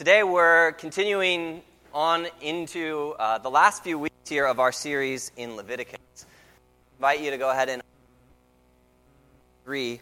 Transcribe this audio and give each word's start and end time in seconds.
Today 0.00 0.22
we're 0.22 0.72
continuing 0.78 1.60
on 1.92 2.26
into 2.40 3.14
uh, 3.18 3.36
the 3.36 3.50
last 3.50 3.84
few 3.84 3.98
weeks 3.98 4.30
here 4.30 4.46
of 4.46 4.58
our 4.58 4.72
series 4.72 5.30
in 5.36 5.56
Leviticus. 5.56 5.98
I 6.22 6.96
invite 6.96 7.20
you 7.20 7.30
to 7.32 7.36
go 7.36 7.50
ahead 7.50 7.68
and 7.68 7.82
agree. 9.62 10.00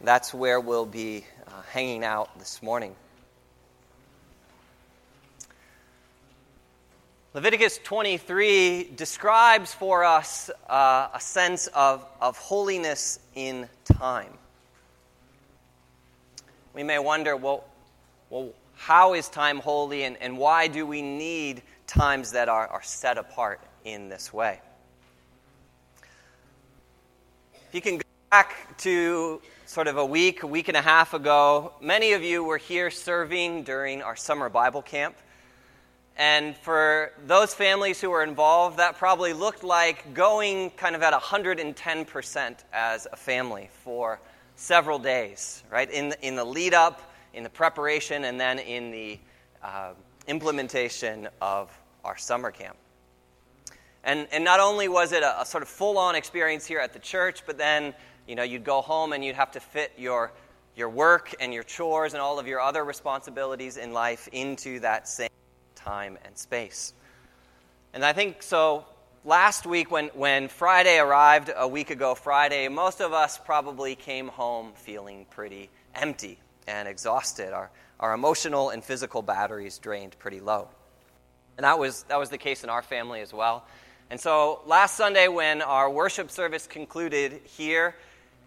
That's 0.00 0.34
where 0.34 0.58
we'll 0.58 0.84
be 0.84 1.24
uh, 1.46 1.62
hanging 1.70 2.02
out 2.02 2.36
this 2.40 2.60
morning. 2.60 2.96
Leviticus 7.32 7.78
23 7.84 8.90
describes 8.96 9.72
for 9.72 10.02
us 10.02 10.50
uh, 10.68 11.06
a 11.14 11.20
sense 11.20 11.68
of, 11.68 12.04
of 12.20 12.36
holiness 12.36 13.20
in 13.36 13.68
time. 13.84 14.32
We 16.74 16.82
may 16.82 16.98
wonder, 16.98 17.36
well, 17.36 17.62
well 18.28 18.54
how 18.80 19.12
is 19.12 19.28
time 19.28 19.58
holy 19.58 20.04
and, 20.04 20.16
and 20.22 20.38
why 20.38 20.66
do 20.66 20.86
we 20.86 21.02
need 21.02 21.60
times 21.86 22.32
that 22.32 22.48
are, 22.48 22.66
are 22.66 22.82
set 22.82 23.18
apart 23.18 23.60
in 23.84 24.08
this 24.08 24.32
way? 24.32 24.58
If 27.52 27.74
you 27.74 27.82
can 27.82 27.98
go 27.98 28.02
back 28.30 28.78
to 28.78 29.42
sort 29.66 29.86
of 29.86 29.98
a 29.98 30.04
week, 30.04 30.44
a 30.44 30.46
week 30.46 30.68
and 30.68 30.78
a 30.78 30.80
half 30.80 31.12
ago, 31.12 31.74
many 31.82 32.12
of 32.12 32.22
you 32.22 32.42
were 32.42 32.56
here 32.56 32.90
serving 32.90 33.64
during 33.64 34.00
our 34.00 34.16
summer 34.16 34.48
Bible 34.48 34.80
camp. 34.80 35.14
And 36.16 36.56
for 36.56 37.12
those 37.26 37.52
families 37.52 38.00
who 38.00 38.08
were 38.08 38.22
involved, 38.22 38.78
that 38.78 38.96
probably 38.96 39.34
looked 39.34 39.62
like 39.62 40.14
going 40.14 40.70
kind 40.70 40.96
of 40.96 41.02
at 41.02 41.12
110% 41.12 42.56
as 42.72 43.06
a 43.12 43.16
family 43.16 43.68
for 43.84 44.20
several 44.56 44.98
days, 44.98 45.62
right? 45.70 45.90
In 45.90 46.14
in 46.22 46.34
the 46.34 46.44
lead 46.44 46.72
up 46.72 47.09
in 47.34 47.42
the 47.42 47.50
preparation 47.50 48.24
and 48.24 48.40
then 48.40 48.58
in 48.58 48.90
the 48.90 49.18
uh, 49.62 49.92
implementation 50.26 51.28
of 51.40 51.70
our 52.04 52.16
summer 52.16 52.50
camp. 52.50 52.76
And, 54.04 54.26
and 54.32 54.44
not 54.44 54.60
only 54.60 54.88
was 54.88 55.12
it 55.12 55.22
a, 55.22 55.42
a 55.42 55.46
sort 55.46 55.62
of 55.62 55.68
full 55.68 55.98
on 55.98 56.14
experience 56.14 56.66
here 56.66 56.78
at 56.78 56.92
the 56.92 56.98
church, 56.98 57.42
but 57.46 57.58
then 57.58 57.94
you 58.26 58.34
know, 58.34 58.42
you'd 58.42 58.64
go 58.64 58.80
home 58.80 59.12
and 59.12 59.24
you'd 59.24 59.36
have 59.36 59.52
to 59.52 59.60
fit 59.60 59.92
your, 59.98 60.32
your 60.76 60.88
work 60.88 61.34
and 61.40 61.52
your 61.52 61.64
chores 61.64 62.14
and 62.14 62.22
all 62.22 62.38
of 62.38 62.46
your 62.46 62.60
other 62.60 62.84
responsibilities 62.84 63.76
in 63.76 63.92
life 63.92 64.28
into 64.32 64.80
that 64.80 65.08
same 65.08 65.28
time 65.74 66.16
and 66.24 66.36
space. 66.38 66.94
And 67.92 68.04
I 68.04 68.12
think 68.12 68.42
so. 68.42 68.84
Last 69.22 69.66
week, 69.66 69.90
when, 69.90 70.06
when 70.14 70.48
Friday 70.48 70.98
arrived, 70.98 71.50
a 71.54 71.68
week 71.68 71.90
ago 71.90 72.14
Friday, 72.14 72.68
most 72.68 73.02
of 73.02 73.12
us 73.12 73.36
probably 73.36 73.94
came 73.94 74.28
home 74.28 74.72
feeling 74.76 75.26
pretty 75.28 75.68
empty 75.94 76.38
and 76.66 76.88
exhausted. 76.88 77.52
Our, 77.52 77.70
our 77.98 78.14
emotional 78.14 78.70
and 78.70 78.82
physical 78.82 79.22
batteries 79.22 79.78
drained 79.78 80.18
pretty 80.18 80.40
low. 80.40 80.68
And 81.56 81.64
that 81.64 81.78
was, 81.78 82.04
that 82.04 82.18
was 82.18 82.30
the 82.30 82.38
case 82.38 82.64
in 82.64 82.70
our 82.70 82.82
family 82.82 83.20
as 83.20 83.32
well. 83.32 83.64
And 84.08 84.18
so 84.18 84.60
last 84.66 84.96
Sunday, 84.96 85.28
when 85.28 85.62
our 85.62 85.90
worship 85.90 86.30
service 86.30 86.66
concluded 86.66 87.40
here, 87.44 87.94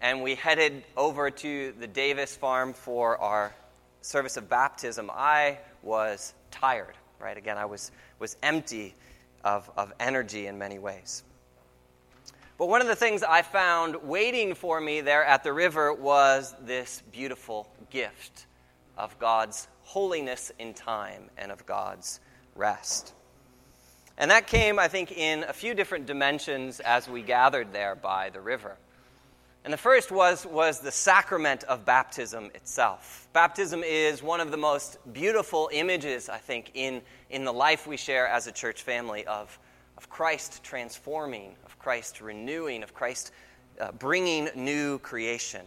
and 0.00 0.22
we 0.22 0.34
headed 0.34 0.84
over 0.96 1.30
to 1.30 1.72
the 1.80 1.86
Davis 1.86 2.36
farm 2.36 2.74
for 2.74 3.16
our 3.18 3.54
service 4.02 4.36
of 4.36 4.48
baptism, 4.50 5.10
I 5.10 5.58
was 5.82 6.34
tired, 6.50 6.94
right? 7.18 7.38
Again, 7.38 7.56
I 7.56 7.64
was, 7.64 7.90
was 8.18 8.36
empty 8.42 8.94
of, 9.44 9.70
of 9.76 9.92
energy 9.98 10.46
in 10.46 10.58
many 10.58 10.78
ways. 10.78 11.22
But 12.56 12.68
one 12.68 12.80
of 12.80 12.86
the 12.86 12.96
things 12.96 13.22
I 13.22 13.42
found 13.42 14.04
waiting 14.04 14.54
for 14.54 14.80
me 14.80 15.00
there 15.00 15.24
at 15.24 15.42
the 15.42 15.52
river 15.52 15.92
was 15.92 16.54
this 16.60 17.02
beautiful 17.10 17.68
gift 17.90 18.46
of 18.96 19.18
God's 19.18 19.66
holiness 19.82 20.52
in 20.58 20.72
time 20.72 21.30
and 21.36 21.50
of 21.50 21.66
God's 21.66 22.20
rest. 22.54 23.12
And 24.16 24.30
that 24.30 24.46
came, 24.46 24.78
I 24.78 24.86
think, 24.86 25.10
in 25.10 25.42
a 25.42 25.52
few 25.52 25.74
different 25.74 26.06
dimensions 26.06 26.78
as 26.78 27.08
we 27.08 27.22
gathered 27.22 27.72
there 27.72 27.96
by 27.96 28.30
the 28.30 28.40
river. 28.40 28.76
And 29.64 29.72
the 29.72 29.78
first 29.78 30.12
was, 30.12 30.46
was 30.46 30.80
the 30.80 30.92
sacrament 30.92 31.64
of 31.64 31.84
baptism 31.84 32.50
itself. 32.54 33.26
Baptism 33.32 33.82
is 33.82 34.22
one 34.22 34.40
of 34.40 34.50
the 34.50 34.56
most 34.56 34.98
beautiful 35.12 35.70
images, 35.72 36.28
I 36.28 36.38
think, 36.38 36.70
in, 36.74 37.00
in 37.30 37.44
the 37.44 37.52
life 37.52 37.86
we 37.86 37.96
share 37.96 38.28
as 38.28 38.46
a 38.46 38.52
church 38.52 38.82
family 38.82 39.26
of, 39.26 39.58
of 40.04 40.10
Christ 40.10 40.62
transforming, 40.62 41.54
of 41.64 41.78
Christ 41.78 42.20
renewing, 42.20 42.82
of 42.82 42.92
Christ 42.92 43.32
uh, 43.80 43.90
bringing 43.92 44.50
new 44.54 44.98
creation. 44.98 45.62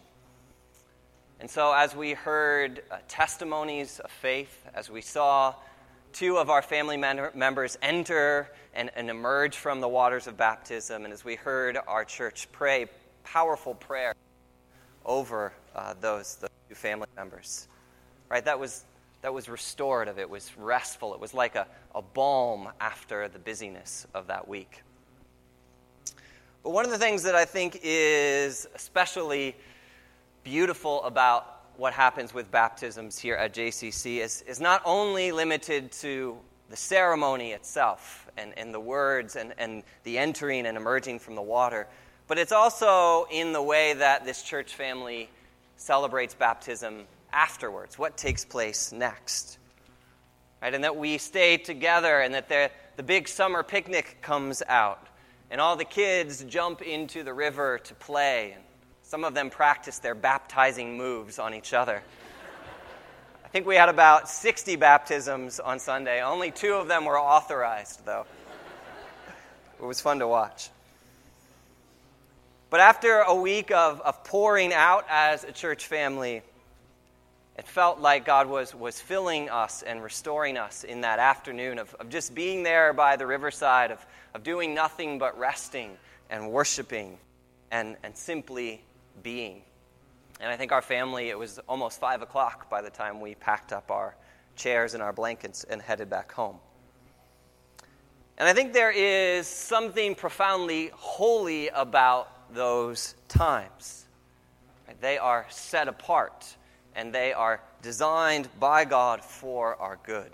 And 1.39 1.49
so, 1.49 1.73
as 1.73 1.95
we 1.95 2.13
heard 2.13 2.83
uh, 2.91 2.97
testimonies 3.07 3.99
of 3.99 4.11
faith, 4.11 4.63
as 4.75 4.91
we 4.91 5.01
saw 5.01 5.55
two 6.13 6.37
of 6.37 6.51
our 6.51 6.61
family 6.61 6.97
members 6.97 7.79
enter 7.81 8.51
and, 8.75 8.91
and 8.95 9.09
emerge 9.09 9.57
from 9.57 9.81
the 9.81 9.87
waters 9.87 10.27
of 10.27 10.37
baptism, 10.37 11.03
and 11.03 11.11
as 11.11 11.25
we 11.25 11.33
heard 11.33 11.79
our 11.87 12.05
church 12.05 12.47
pray 12.51 12.85
powerful 13.23 13.73
prayer 13.73 14.13
over 15.03 15.51
uh, 15.75 15.95
those, 15.99 16.35
those 16.35 16.51
two 16.69 16.75
family 16.75 17.07
members, 17.15 17.67
right? 18.29 18.45
That 18.45 18.59
was, 18.59 18.85
that 19.21 19.33
was 19.33 19.49
restorative. 19.49 20.19
It 20.19 20.29
was 20.29 20.51
restful. 20.57 21.13
It 21.13 21.19
was 21.19 21.33
like 21.33 21.55
a, 21.55 21.67
a 21.95 22.01
balm 22.01 22.69
after 22.79 23.27
the 23.27 23.39
busyness 23.39 24.07
of 24.13 24.27
that 24.27 24.47
week. 24.47 24.83
But 26.63 26.71
one 26.71 26.85
of 26.85 26.91
the 26.91 26.97
things 26.97 27.23
that 27.23 27.35
I 27.35 27.45
think 27.45 27.79
is 27.83 28.67
especially 28.75 29.55
beautiful 30.43 31.03
about 31.03 31.61
what 31.77 31.93
happens 31.93 32.33
with 32.33 32.51
baptisms 32.51 33.19
here 33.19 33.35
at 33.35 33.53
JCC 33.53 34.17
is, 34.17 34.41
is 34.43 34.59
not 34.59 34.81
only 34.83 35.31
limited 35.31 35.91
to 35.93 36.37
the 36.69 36.75
ceremony 36.75 37.51
itself 37.51 38.27
and, 38.37 38.57
and 38.57 38.73
the 38.73 38.79
words 38.79 39.35
and, 39.35 39.53
and 39.57 39.83
the 40.03 40.17
entering 40.17 40.65
and 40.65 40.75
emerging 40.75 41.19
from 41.19 41.35
the 41.35 41.41
water, 41.41 41.87
but 42.27 42.37
it's 42.37 42.51
also 42.51 43.27
in 43.31 43.53
the 43.53 43.61
way 43.61 43.93
that 43.93 44.25
this 44.25 44.43
church 44.43 44.75
family 44.75 45.29
celebrates 45.77 46.33
baptism 46.33 47.05
afterwards, 47.31 47.97
what 47.97 48.17
takes 48.17 48.45
place 48.45 48.91
next. 48.91 49.57
Right? 50.61 50.73
And 50.73 50.83
that 50.83 50.97
we 50.97 51.17
stay 51.17 51.57
together 51.57 52.19
and 52.19 52.33
that 52.33 52.49
the, 52.49 52.71
the 52.95 53.03
big 53.03 53.27
summer 53.27 53.63
picnic 53.63 54.17
comes 54.21 54.63
out 54.67 55.05
and 55.49 55.61
all 55.61 55.75
the 55.75 55.85
kids 55.85 56.43
jump 56.43 56.81
into 56.81 57.23
the 57.23 57.33
river 57.33 57.79
to 57.79 57.93
play. 57.95 58.53
And 58.53 58.63
some 59.03 59.23
of 59.23 59.33
them 59.33 59.49
practice 59.49 59.99
their 59.99 60.15
baptizing 60.15 60.97
moves 60.97 61.39
on 61.39 61.53
each 61.53 61.73
other. 61.73 62.01
I 63.45 63.47
think 63.47 63.65
we 63.65 63.75
had 63.75 63.89
about 63.89 64.29
60 64.29 64.75
baptisms 64.75 65.59
on 65.59 65.79
Sunday. 65.79 66.21
Only 66.21 66.51
two 66.51 66.73
of 66.73 66.87
them 66.87 67.05
were 67.05 67.19
authorized, 67.19 68.05
though. 68.05 68.25
It 69.79 69.85
was 69.85 70.01
fun 70.01 70.19
to 70.19 70.27
watch. 70.27 70.69
But 72.69 72.81
after 72.81 73.19
a 73.19 73.35
week 73.35 73.71
of, 73.71 74.01
of 74.01 74.23
pouring 74.25 74.73
out 74.73 75.05
as 75.09 75.45
a 75.45 75.53
church 75.53 75.85
family, 75.85 76.41
it 77.57 77.67
felt 77.67 77.99
like 77.99 78.23
God 78.23 78.47
was, 78.47 78.75
was 78.75 79.01
filling 79.01 79.49
us 79.49 79.81
and 79.81 80.03
restoring 80.03 80.57
us 80.57 80.83
in 80.83 81.01
that 81.01 81.17
afternoon 81.17 81.79
of, 81.79 81.93
of 81.95 82.09
just 82.09 82.35
being 82.35 82.61
there 82.61 82.93
by 82.93 83.15
the 83.15 83.25
riverside, 83.25 83.89
of, 83.89 84.05
of 84.35 84.43
doing 84.43 84.75
nothing 84.75 85.17
but 85.17 85.37
resting 85.39 85.97
and 86.29 86.51
worshiping 86.51 87.17
and, 87.71 87.97
and 88.03 88.15
simply 88.15 88.83
being. 89.23 89.63
And 90.39 90.51
I 90.51 90.55
think 90.55 90.71
our 90.71 90.83
family, 90.83 91.29
it 91.29 91.39
was 91.39 91.59
almost 91.67 91.99
5 91.99 92.21
o'clock 92.21 92.69
by 92.69 92.83
the 92.83 92.91
time 92.91 93.19
we 93.21 93.33
packed 93.33 93.73
up 93.73 93.89
our 93.89 94.15
chairs 94.55 94.93
and 94.93 95.01
our 95.01 95.13
blankets 95.13 95.63
and 95.63 95.81
headed 95.81 96.11
back 96.11 96.31
home. 96.31 96.57
And 98.37 98.47
I 98.47 98.53
think 98.53 98.71
there 98.71 98.91
is 98.91 99.47
something 99.47 100.13
profoundly 100.13 100.91
holy 100.93 101.69
about 101.69 102.53
those 102.53 103.15
times. 103.27 104.05
They 105.01 105.17
are 105.17 105.45
set 105.49 105.87
apart 105.87 106.55
and 106.97 107.13
they 107.13 107.31
are 107.31 107.61
designed 107.83 108.49
by 108.59 108.83
God 108.83 109.23
for 109.23 109.75
our 109.75 109.99
good. 110.03 110.31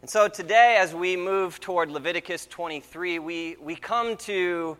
And 0.00 0.08
so 0.08 0.26
today, 0.26 0.78
as 0.80 0.94
we 0.94 1.16
move 1.16 1.60
toward 1.60 1.90
Leviticus 1.90 2.46
23, 2.46 3.18
we, 3.18 3.56
we 3.60 3.76
come 3.76 4.16
to 4.18 4.76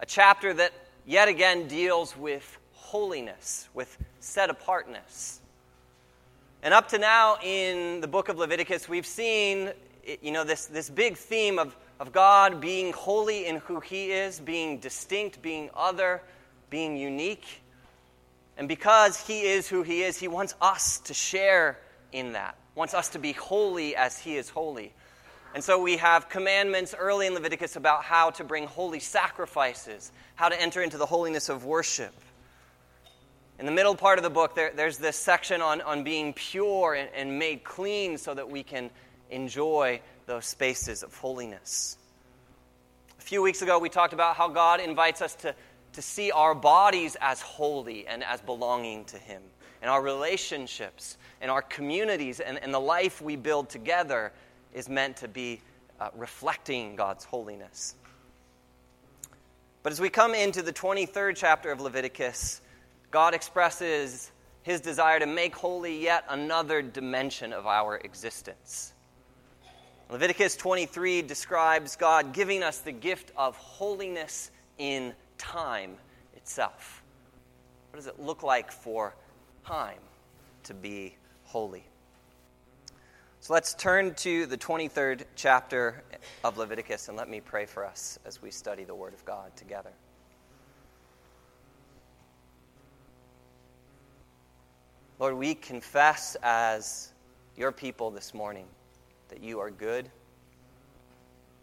a 0.00 0.06
chapter 0.06 0.54
that 0.54 0.72
yet 1.06 1.28
again 1.28 1.68
deals 1.68 2.16
with 2.16 2.58
holiness, 2.72 3.68
with 3.74 3.98
set 4.20 4.48
apartness. 4.48 5.40
And 6.62 6.72
up 6.72 6.88
to 6.88 6.98
now 6.98 7.36
in 7.42 8.00
the 8.00 8.08
book 8.08 8.30
of 8.30 8.38
Leviticus, 8.38 8.88
we've 8.88 9.06
seen 9.06 9.70
you 10.22 10.32
know, 10.32 10.44
this, 10.44 10.66
this 10.66 10.88
big 10.88 11.16
theme 11.16 11.58
of, 11.58 11.76
of 11.98 12.10
God 12.12 12.58
being 12.58 12.92
holy 12.94 13.44
in 13.46 13.56
who 13.56 13.80
He 13.80 14.12
is, 14.12 14.40
being 14.40 14.78
distinct, 14.78 15.42
being 15.42 15.68
other, 15.74 16.22
being 16.70 16.96
unique. 16.96 17.62
And 18.60 18.68
because 18.68 19.26
He 19.26 19.40
is 19.40 19.68
who 19.68 19.82
He 19.82 20.02
is, 20.02 20.16
He 20.16 20.28
wants 20.28 20.54
us 20.60 21.00
to 21.00 21.14
share 21.14 21.80
in 22.12 22.34
that 22.34 22.56
wants 22.74 22.94
us 22.94 23.10
to 23.10 23.18
be 23.18 23.32
holy 23.32 23.96
as 23.96 24.18
he 24.18 24.36
is 24.36 24.48
holy. 24.48 24.92
And 25.54 25.62
so 25.62 25.82
we 25.82 25.96
have 25.96 26.28
commandments 26.28 26.94
early 26.96 27.26
in 27.26 27.34
Leviticus 27.34 27.76
about 27.76 28.04
how 28.04 28.30
to 28.30 28.44
bring 28.44 28.66
holy 28.66 29.00
sacrifices, 29.00 30.12
how 30.36 30.48
to 30.48 30.60
enter 30.60 30.80
into 30.80 30.96
the 30.96 31.06
holiness 31.06 31.48
of 31.48 31.64
worship. 31.64 32.14
In 33.58 33.66
the 33.66 33.72
middle 33.72 33.94
part 33.94 34.18
of 34.18 34.22
the 34.22 34.30
book, 34.30 34.54
there, 34.54 34.72
there's 34.74 34.96
this 34.96 35.16
section 35.16 35.60
on, 35.60 35.80
on 35.82 36.04
being 36.04 36.32
pure 36.32 36.94
and, 36.94 37.10
and 37.14 37.38
made 37.38 37.64
clean 37.64 38.16
so 38.16 38.32
that 38.32 38.48
we 38.48 38.62
can 38.62 38.90
enjoy 39.30 40.00
those 40.26 40.46
spaces 40.46 41.02
of 41.02 41.14
holiness. 41.14 41.98
A 43.18 43.22
few 43.22 43.42
weeks 43.42 43.60
ago, 43.60 43.78
we 43.78 43.90
talked 43.90 44.14
about 44.14 44.36
how 44.36 44.48
God 44.48 44.80
invites 44.80 45.20
us 45.20 45.34
to, 45.36 45.54
to 45.92 46.02
see 46.02 46.30
our 46.30 46.54
bodies 46.54 47.16
as 47.20 47.40
holy 47.40 48.06
and 48.06 48.22
as 48.22 48.40
belonging 48.40 49.04
to 49.06 49.18
Him, 49.18 49.42
and 49.82 49.90
our 49.90 50.02
relationships 50.02 51.16
and 51.40 51.50
our 51.50 51.62
communities 51.62 52.40
and, 52.40 52.58
and 52.62 52.72
the 52.72 52.80
life 52.80 53.20
we 53.20 53.36
build 53.36 53.68
together 53.68 54.32
is 54.74 54.88
meant 54.88 55.16
to 55.18 55.28
be 55.28 55.60
uh, 56.00 56.08
reflecting 56.16 56.96
God's 56.96 57.24
holiness. 57.24 57.94
But 59.82 59.92
as 59.92 60.00
we 60.00 60.10
come 60.10 60.34
into 60.34 60.62
the 60.62 60.72
23rd 60.72 61.36
chapter 61.36 61.72
of 61.72 61.80
Leviticus, 61.80 62.60
God 63.10 63.34
expresses 63.34 64.30
his 64.62 64.80
desire 64.80 65.18
to 65.18 65.26
make 65.26 65.56
holy 65.56 66.02
yet 66.02 66.24
another 66.28 66.82
dimension 66.82 67.52
of 67.52 67.66
our 67.66 67.96
existence. 67.96 68.92
Leviticus 70.10 70.56
23 70.56 71.22
describes 71.22 71.96
God 71.96 72.32
giving 72.32 72.62
us 72.62 72.78
the 72.78 72.92
gift 72.92 73.32
of 73.36 73.56
holiness 73.56 74.50
in 74.76 75.14
time 75.40 75.96
itself. 76.36 77.02
What 77.90 77.96
does 77.96 78.06
it 78.06 78.20
look 78.20 78.42
like 78.42 78.70
for 78.70 79.14
time 79.66 79.98
to 80.64 80.74
be 80.74 81.16
holy? 81.44 81.82
So 83.40 83.54
let's 83.54 83.72
turn 83.72 84.14
to 84.16 84.44
the 84.44 84.58
23rd 84.58 85.24
chapter 85.34 86.04
of 86.44 86.58
Leviticus 86.58 87.08
and 87.08 87.16
let 87.16 87.30
me 87.30 87.40
pray 87.40 87.64
for 87.64 87.86
us 87.86 88.18
as 88.26 88.42
we 88.42 88.50
study 88.50 88.84
the 88.84 88.94
Word 88.94 89.14
of 89.14 89.24
God 89.24 89.56
together. 89.56 89.92
Lord, 95.18 95.34
we 95.34 95.54
confess 95.54 96.36
as 96.42 97.12
your 97.56 97.72
people 97.72 98.10
this 98.10 98.34
morning 98.34 98.66
that 99.30 99.42
you 99.42 99.58
are 99.58 99.70
good, 99.70 100.10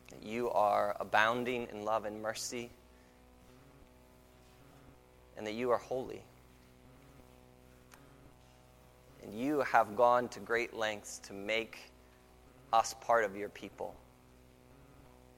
that 0.09 0.23
you 0.23 0.49
are 0.49 0.97
abounding 0.99 1.67
in 1.71 1.85
love 1.85 2.05
and 2.05 2.19
mercy, 2.21 2.71
and 5.37 5.45
that 5.45 5.53
you 5.53 5.69
are 5.69 5.77
holy. 5.77 6.23
And 9.23 9.33
you 9.33 9.61
have 9.61 9.95
gone 9.95 10.27
to 10.29 10.39
great 10.39 10.73
lengths 10.73 11.19
to 11.19 11.33
make 11.33 11.91
us 12.73 12.95
part 13.01 13.23
of 13.23 13.35
your 13.35 13.49
people 13.49 13.95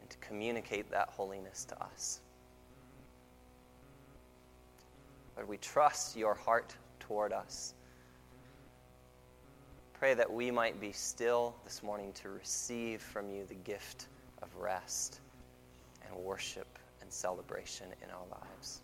and 0.02 0.10
to 0.10 0.18
communicate 0.18 0.90
that 0.92 1.10
holiness 1.10 1.66
to 1.66 1.84
us. 1.84 2.22
Lord, 5.36 5.48
we 5.48 5.58
trust 5.58 6.16
your 6.18 6.34
heart 6.34 6.76
toward 7.00 7.34
us. 7.34 7.74
Pray 9.94 10.14
that 10.14 10.32
we 10.32 10.50
might 10.50 10.80
be 10.80 10.92
still 10.92 11.56
this 11.66 11.84
morning 11.84 12.14
to 12.14 12.30
receive 12.30 13.02
from 13.02 13.30
you 13.30 13.46
the 13.46 13.56
gift 13.56 14.08
of 14.42 14.48
rest 14.56 15.20
and 16.06 16.16
worship 16.24 16.80
and 17.02 17.12
celebration 17.12 17.88
in 18.04 18.10
our 18.10 18.26
lives. 18.32 18.82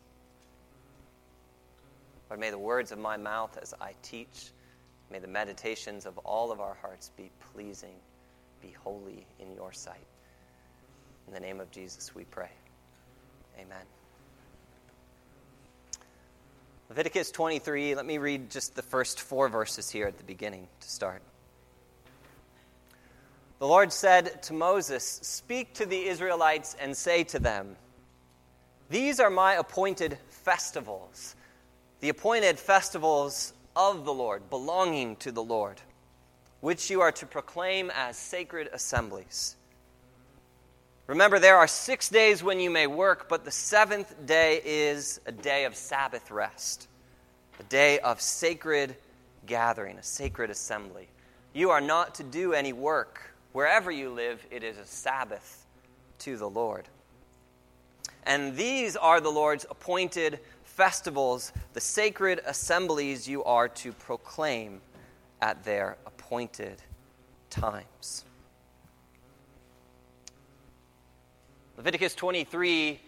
Lord, 2.35 2.41
may 2.41 2.49
the 2.49 2.59
words 2.59 2.91
of 2.91 2.99
my 2.99 3.15
mouth 3.15 3.57
as 3.61 3.73
I 3.79 3.93
teach 4.01 4.51
May 5.09 5.19
the 5.19 5.27
meditations 5.27 6.05
of 6.05 6.17
all 6.17 6.51
of 6.51 6.59
our 6.59 6.73
hearts 6.81 7.11
be 7.15 7.29
pleasing, 7.53 7.95
be 8.61 8.75
holy 8.83 9.25
in 9.39 9.53
your 9.53 9.71
sight. 9.71 10.05
In 11.27 11.33
the 11.33 11.39
name 11.39 11.61
of 11.61 11.71
Jesus, 11.71 12.13
we 12.13 12.25
pray. 12.25 12.49
Amen. 13.57 13.85
Leviticus 16.89 17.31
23, 17.31 17.95
let 17.95 18.05
me 18.05 18.17
read 18.17 18.49
just 18.49 18.75
the 18.75 18.81
first 18.81 19.21
four 19.21 19.47
verses 19.47 19.89
here 19.89 20.07
at 20.07 20.17
the 20.17 20.25
beginning 20.25 20.67
to 20.81 20.89
start. 20.89 21.21
The 23.59 23.67
Lord 23.67 23.93
said 23.93 24.43
to 24.43 24.53
Moses, 24.53 25.05
Speak 25.23 25.75
to 25.75 25.85
the 25.85 26.07
Israelites 26.07 26.75
and 26.81 26.97
say 26.97 27.23
to 27.25 27.39
them, 27.39 27.77
These 28.89 29.21
are 29.21 29.29
my 29.29 29.53
appointed 29.53 30.17
festivals, 30.27 31.35
the 31.99 32.09
appointed 32.09 32.59
festivals 32.59 33.53
of 33.75 34.05
the 34.05 34.13
Lord, 34.13 34.49
belonging 34.49 35.15
to 35.17 35.31
the 35.31 35.43
Lord, 35.43 35.81
which 36.61 36.89
you 36.89 37.01
are 37.01 37.11
to 37.13 37.25
proclaim 37.25 37.91
as 37.93 38.17
sacred 38.17 38.69
assemblies. 38.71 39.55
Remember, 41.07 41.37
there 41.37 41.57
are 41.57 41.67
six 41.67 42.09
days 42.09 42.41
when 42.41 42.59
you 42.59 42.69
may 42.71 42.87
work, 42.87 43.29
but 43.29 43.45
the 43.45 43.51
seventh 43.51 44.25
day 44.25 44.61
is 44.65 45.19
a 45.27 45.31
day 45.31 45.65
of 45.65 45.75
Sabbath 45.75 46.31
rest, 46.31 46.87
a 47.59 47.63
day 47.63 47.99
of 47.99 48.19
sacred 48.19 48.95
gathering, 49.45 49.97
a 49.97 50.03
sacred 50.03 50.49
assembly. 50.49 51.07
You 51.53 51.69
are 51.69 51.81
not 51.81 52.15
to 52.15 52.23
do 52.23 52.53
any 52.53 52.73
work. 52.73 53.21
Wherever 53.53 53.91
you 53.91 54.09
live, 54.09 54.45
it 54.49 54.63
is 54.63 54.77
a 54.77 54.85
Sabbath 54.85 55.65
to 56.19 56.37
the 56.37 56.49
Lord. 56.49 56.87
And 58.23 58.57
these 58.57 58.95
are 58.95 59.21
the 59.21 59.29
Lord's 59.29 59.65
appointed 59.69 60.39
festivals, 60.75 61.53
the 61.73 61.79
sacred 61.79 62.41
assemblies 62.45 63.27
you 63.27 63.43
are 63.45 63.69
to 63.69 63.93
proclaim 63.93 64.81
at 65.41 65.63
their 65.63 65.97
appointed 66.05 66.81
times. 67.49 68.25
Leviticus 71.77 72.13
23 72.13 72.99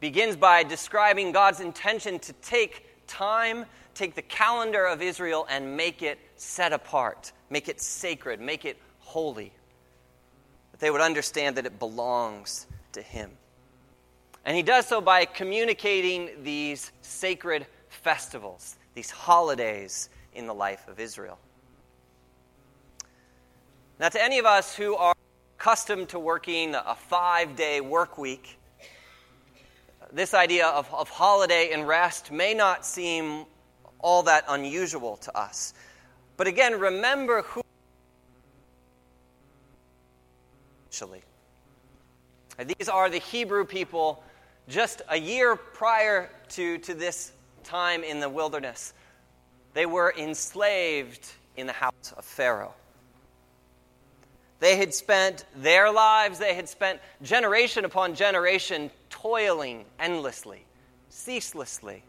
begins 0.00 0.36
by 0.36 0.62
describing 0.62 1.32
God's 1.32 1.60
intention 1.60 2.18
to 2.20 2.32
take 2.34 3.06
time, 3.06 3.66
take 3.94 4.14
the 4.14 4.22
calendar 4.22 4.86
of 4.86 5.02
Israel, 5.02 5.46
and 5.50 5.76
make 5.76 6.02
it 6.02 6.18
set 6.36 6.72
apart, 6.72 7.32
make 7.50 7.68
it 7.68 7.80
sacred, 7.80 8.40
make 8.40 8.64
it 8.64 8.78
holy. 9.00 9.52
That 10.72 10.80
they 10.80 10.90
would 10.90 11.02
understand 11.02 11.56
that 11.56 11.66
it 11.66 11.78
belongs 11.78 12.66
to 12.92 13.02
Him. 13.02 13.30
And 14.44 14.56
he 14.56 14.62
does 14.62 14.86
so 14.86 15.00
by 15.00 15.24
communicating 15.24 16.30
these 16.42 16.90
sacred 17.00 17.66
festivals, 17.88 18.76
these 18.94 19.10
holidays 19.10 20.08
in 20.34 20.46
the 20.46 20.54
life 20.54 20.88
of 20.88 20.98
Israel. 20.98 21.38
Now, 24.00 24.08
to 24.08 24.22
any 24.22 24.38
of 24.38 24.46
us 24.46 24.74
who 24.74 24.96
are 24.96 25.14
accustomed 25.58 26.08
to 26.08 26.18
working 26.18 26.74
a 26.74 26.96
five 26.96 27.54
day 27.54 27.80
work 27.80 28.18
week, 28.18 28.58
this 30.12 30.34
idea 30.34 30.66
of, 30.66 30.92
of 30.92 31.08
holiday 31.08 31.70
and 31.72 31.86
rest 31.86 32.32
may 32.32 32.52
not 32.52 32.84
seem 32.84 33.46
all 34.00 34.24
that 34.24 34.44
unusual 34.48 35.16
to 35.18 35.38
us. 35.38 35.72
But 36.36 36.48
again, 36.48 36.78
remember 36.78 37.42
who. 37.42 37.62
These 42.78 42.88
are 42.88 43.08
the 43.08 43.18
Hebrew 43.18 43.64
people 43.64 44.22
just 44.68 45.02
a 45.08 45.18
year 45.18 45.56
prior 45.56 46.30
to, 46.50 46.78
to 46.78 46.94
this 46.94 47.32
time 47.64 48.04
in 48.04 48.20
the 48.20 48.28
wilderness, 48.28 48.92
they 49.74 49.86
were 49.86 50.12
enslaved 50.16 51.26
in 51.56 51.66
the 51.66 51.72
house 51.72 52.12
of 52.16 52.24
Pharaoh. 52.24 52.74
They 54.60 54.76
had 54.76 54.94
spent 54.94 55.44
their 55.56 55.90
lives, 55.90 56.38
they 56.38 56.54
had 56.54 56.68
spent 56.68 57.00
generation 57.20 57.84
upon 57.84 58.14
generation 58.14 58.90
toiling 59.10 59.84
endlessly, 59.98 60.64
ceaselessly, 61.08 62.04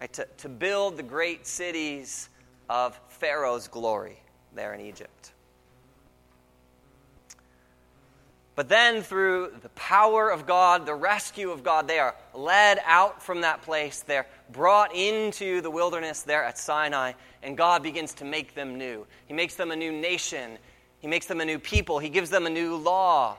right, 0.00 0.12
to, 0.12 0.28
to 0.38 0.48
build 0.50 0.98
the 0.98 1.02
great 1.02 1.46
cities 1.46 2.28
of 2.68 2.98
Pharaoh's 3.08 3.68
glory 3.68 4.18
there 4.54 4.74
in 4.74 4.82
Egypt. 4.82 5.32
But 8.54 8.68
then, 8.68 9.02
through 9.02 9.52
the 9.62 9.70
power 9.70 10.28
of 10.28 10.46
God, 10.46 10.84
the 10.84 10.94
rescue 10.94 11.50
of 11.50 11.64
God, 11.64 11.88
they 11.88 11.98
are 11.98 12.14
led 12.34 12.80
out 12.84 13.22
from 13.22 13.40
that 13.40 13.62
place. 13.62 14.00
They're 14.00 14.26
brought 14.50 14.94
into 14.94 15.62
the 15.62 15.70
wilderness 15.70 16.22
there 16.22 16.44
at 16.44 16.58
Sinai, 16.58 17.12
and 17.42 17.56
God 17.56 17.82
begins 17.82 18.12
to 18.14 18.26
make 18.26 18.54
them 18.54 18.76
new. 18.76 19.06
He 19.26 19.32
makes 19.32 19.54
them 19.54 19.70
a 19.70 19.76
new 19.76 19.90
nation, 19.90 20.58
He 21.00 21.08
makes 21.08 21.26
them 21.26 21.40
a 21.40 21.46
new 21.46 21.58
people, 21.58 21.98
He 21.98 22.10
gives 22.10 22.28
them 22.28 22.44
a 22.44 22.50
new 22.50 22.76
law. 22.76 23.38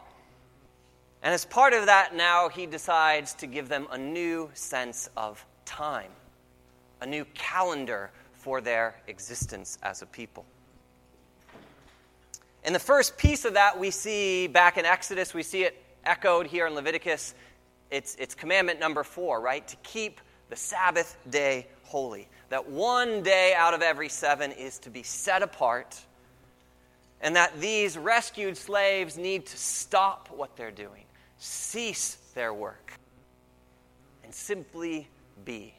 And 1.22 1.32
as 1.32 1.46
part 1.46 1.74
of 1.74 1.86
that, 1.86 2.16
now 2.16 2.50
He 2.50 2.66
decides 2.66 3.36
to 3.36 3.46
give 3.46 3.70
them 3.70 3.88
a 3.92 3.98
new 3.98 4.50
sense 4.56 5.10
of 5.16 5.46
time, 5.64 6.12
a 7.02 7.06
new 7.06 7.26
calendar 7.36 8.10
for 8.34 8.62
their 8.62 8.96
existence 9.08 9.78
as 9.84 10.02
a 10.02 10.08
people. 10.08 10.44
And 12.66 12.74
the 12.74 12.80
first 12.80 13.18
piece 13.18 13.44
of 13.46 13.56
that 13.56 13.78
we 13.78 13.92
see 13.92 14.48
back 14.48 14.78
in 14.78 14.86
Exodus, 14.86 15.34
we 15.34 15.44
see 15.44 15.64
it 15.64 15.84
echoed 16.06 16.48
here 16.48 16.66
in 16.66 16.76
Leviticus. 16.76 17.36
It's, 17.92 18.16
it's 18.16 18.36
commandment 18.36 18.80
number 18.80 19.04
four, 19.04 19.42
right? 19.42 19.68
To 19.68 19.76
keep 19.84 20.22
the 20.50 20.56
Sabbath 20.56 21.18
day 21.30 21.68
holy. 21.84 22.28
That 22.50 22.70
one 22.70 23.22
day 23.22 23.54
out 23.56 23.74
of 23.74 23.82
every 23.82 24.10
seven 24.10 24.52
is 24.52 24.80
to 24.80 24.90
be 24.90 25.04
set 25.04 25.42
apart, 25.42 26.00
and 27.22 27.36
that 27.36 27.60
these 27.60 27.98
rescued 27.98 28.58
slaves 28.58 29.18
need 29.18 29.46
to 29.48 29.58
stop 29.58 30.30
what 30.30 30.56
they're 30.56 30.72
doing, 30.72 31.04
cease 31.38 32.16
their 32.34 32.54
work, 32.54 32.94
and 34.24 34.34
simply 34.34 35.08
be. 35.44 35.74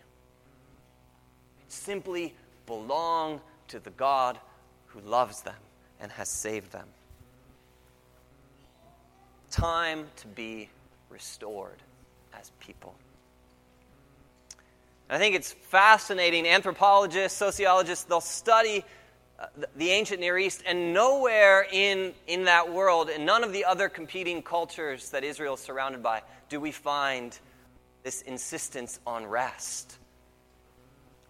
simply 1.69 2.35
belong 2.67 3.41
to 3.69 3.79
the 3.79 3.91
God 3.91 4.39
who 4.87 5.01
loves 5.01 5.43
them 5.43 5.55
and 6.01 6.11
has 6.13 6.29
saved 6.29 6.73
them. 6.73 6.87
Time 9.51 10.07
to 10.17 10.27
be 10.27 10.69
restored 11.11 11.79
as 12.39 12.51
people. 12.61 12.95
I 15.09 15.19
think 15.19 15.37
it's 15.37 15.53
fascinating. 15.53 16.47
Anthropologists, 16.47 17.39
sociologists, 17.39 18.05
they'll 18.05 18.21
study 18.21 18.85
uh, 19.39 19.47
the 19.77 19.91
ancient 19.91 20.21
Near 20.21 20.39
East, 20.39 20.63
and 20.67 20.95
nowhere 20.95 21.67
in, 21.73 22.13
in 22.27 22.45
that 22.45 22.73
world, 22.73 23.11
in 23.11 23.25
none 23.25 23.43
of 23.43 23.53
the 23.53 23.65
other 23.65 23.89
competing 23.89 24.43
cultures 24.43 25.11
that 25.11 25.25
Israel 25.25 25.55
is 25.55 25.61
surrounded 25.61 26.03
by, 26.03 26.23
do 26.49 26.61
we 26.61 26.71
find 26.71 27.37
this 28.05 28.23
insistence 28.23 29.01
on 29.07 29.27
rest, 29.27 29.99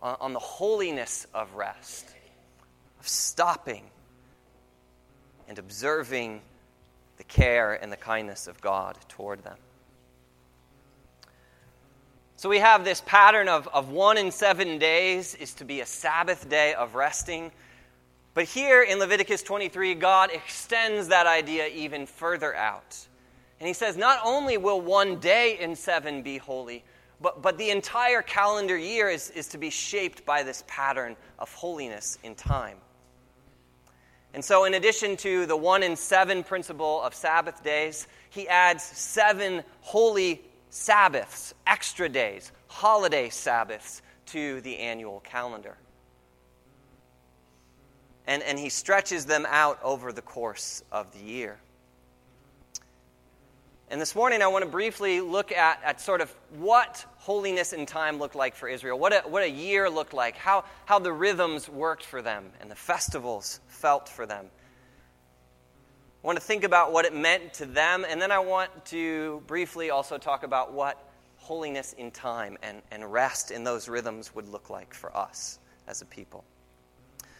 on, 0.03 0.17
on 0.21 0.33
the 0.35 0.39
holiness 0.39 1.27
of 1.33 1.55
rest, 1.55 2.07
of 3.01 3.09
stopping 3.09 3.85
and 5.49 5.59
observing 5.59 6.41
the 7.17 7.25
care 7.25 7.75
and 7.75 7.93
the 7.93 7.97
kindness 7.97 8.47
of 8.47 8.61
God 8.61 8.97
toward 9.09 9.43
them. 9.45 9.57
So 12.37 12.49
we 12.49 12.59
have 12.59 12.85
this 12.85 13.01
pattern 13.07 13.49
of, 13.49 13.69
of 13.69 13.91
one 13.91 14.19
in 14.19 14.31
seven 14.31 14.79
days 14.79 15.35
is 15.35 15.55
to 15.55 15.65
be 15.65 15.81
a 15.81 15.87
Sabbath 15.87 16.49
day 16.49 16.75
of 16.75 16.95
resting. 16.95 17.53
But 18.35 18.45
here 18.45 18.83
in 18.83 18.99
Leviticus 18.99 19.43
23, 19.43 19.95
God 19.95 20.31
extends 20.33 21.09
that 21.09 21.27
idea 21.27 21.69
even 21.69 22.07
further 22.07 22.55
out. 22.55 22.99
And 23.61 23.69
he 23.69 23.73
says, 23.73 23.97
not 23.97 24.19
only 24.25 24.59
will 24.59 24.81
one 24.81 25.21
day 25.21 25.59
in 25.59 25.77
seven 25.77 26.23
be 26.23 26.37
holy, 26.37 26.85
but, 27.21 27.41
but 27.41 27.57
the 27.57 27.71
entire 27.71 28.21
calendar 28.21 28.77
year 28.77 29.09
is, 29.09 29.31
is 29.31 29.49
to 29.49 29.59
be 29.59 29.71
shaped 29.71 30.27
by 30.27 30.43
this 30.43 30.65
pattern 30.67 31.17
of 31.39 31.51
holiness 31.55 32.19
in 32.25 32.35
time. 32.35 32.77
And 34.35 34.45
so, 34.45 34.65
in 34.65 34.75
addition 34.75 35.17
to 35.19 35.47
the 35.47 35.57
one 35.57 35.85
in 35.85 35.95
seven 35.95 36.43
principle 36.43 37.01
of 37.03 37.15
Sabbath 37.15 37.63
days, 37.63 38.09
he 38.31 38.49
adds 38.49 38.83
seven 38.83 39.63
holy 39.81 40.43
Sabbaths, 40.71 41.55
extra 41.69 42.09
days, 42.09 42.51
holiday 42.67 43.29
Sabbaths 43.29 44.03
to 44.27 44.61
the 44.63 44.79
annual 44.79 45.21
calendar. 45.21 45.77
And, 48.27 48.43
and 48.43 48.59
he 48.59 48.71
stretches 48.71 49.25
them 49.25 49.47
out 49.49 49.79
over 49.85 50.13
the 50.13 50.23
course 50.23 50.83
of 50.91 51.13
the 51.13 51.25
year. 51.25 51.61
And 53.91 54.01
this 54.01 54.15
morning, 54.15 54.41
I 54.41 54.47
want 54.47 54.65
to 54.65 54.71
briefly 54.71 55.21
look 55.21 55.53
at, 55.53 55.81
at 55.85 56.01
sort 56.01 56.23
of 56.23 56.35
what 56.51 57.05
holiness 57.19 57.73
in 57.73 57.85
time 57.85 58.19
looked 58.19 58.35
like 58.35 58.57
for 58.57 58.67
Israel, 58.67 58.99
what 58.99 59.13
a, 59.13 59.29
what 59.29 59.43
a 59.43 59.51
year 59.51 59.91
looked 59.91 60.15
like, 60.15 60.37
how, 60.37 60.65
how 60.87 60.99
the 60.99 61.13
rhythms 61.13 61.69
worked 61.69 62.05
for 62.05 62.23
them, 62.23 62.47
and 62.61 62.71
the 62.71 62.75
festivals 62.75 63.61
felt 63.69 64.09
for 64.09 64.25
them. 64.25 64.47
I 66.23 66.27
want 66.27 66.39
to 66.39 66.45
think 66.45 66.65
about 66.65 66.93
what 66.93 67.05
it 67.05 67.15
meant 67.15 67.55
to 67.55 67.67
them, 67.67 68.07
and 68.09 68.21
then 68.21 68.33
I 68.33 68.39
want 68.39 68.87
to 68.87 69.43
briefly 69.47 69.91
also 69.91 70.17
talk 70.17 70.43
about 70.43 70.73
what 70.73 70.99
holiness 71.37 71.93
in 71.93 72.11
time 72.11 72.57
and, 72.63 72.81
and 72.91 73.13
rest 73.13 73.51
in 73.51 73.65
those 73.65 73.87
rhythms 73.87 74.35
would 74.35 74.49
look 74.49 74.71
like 74.71 74.95
for 74.95 75.15
us 75.15 75.59
as 75.87 76.01
a 76.01 76.07
people. 76.07 76.43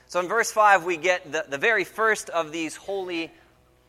So 0.09 0.21
in 0.21 0.29
verse 0.29 0.53
5, 0.53 0.85
we 0.85 0.99
get 0.99 1.33
the, 1.33 1.47
the 1.49 1.59
very 1.59 1.85
first 1.85 2.29
of 2.29 2.53
these 2.53 2.77
holy 2.77 3.33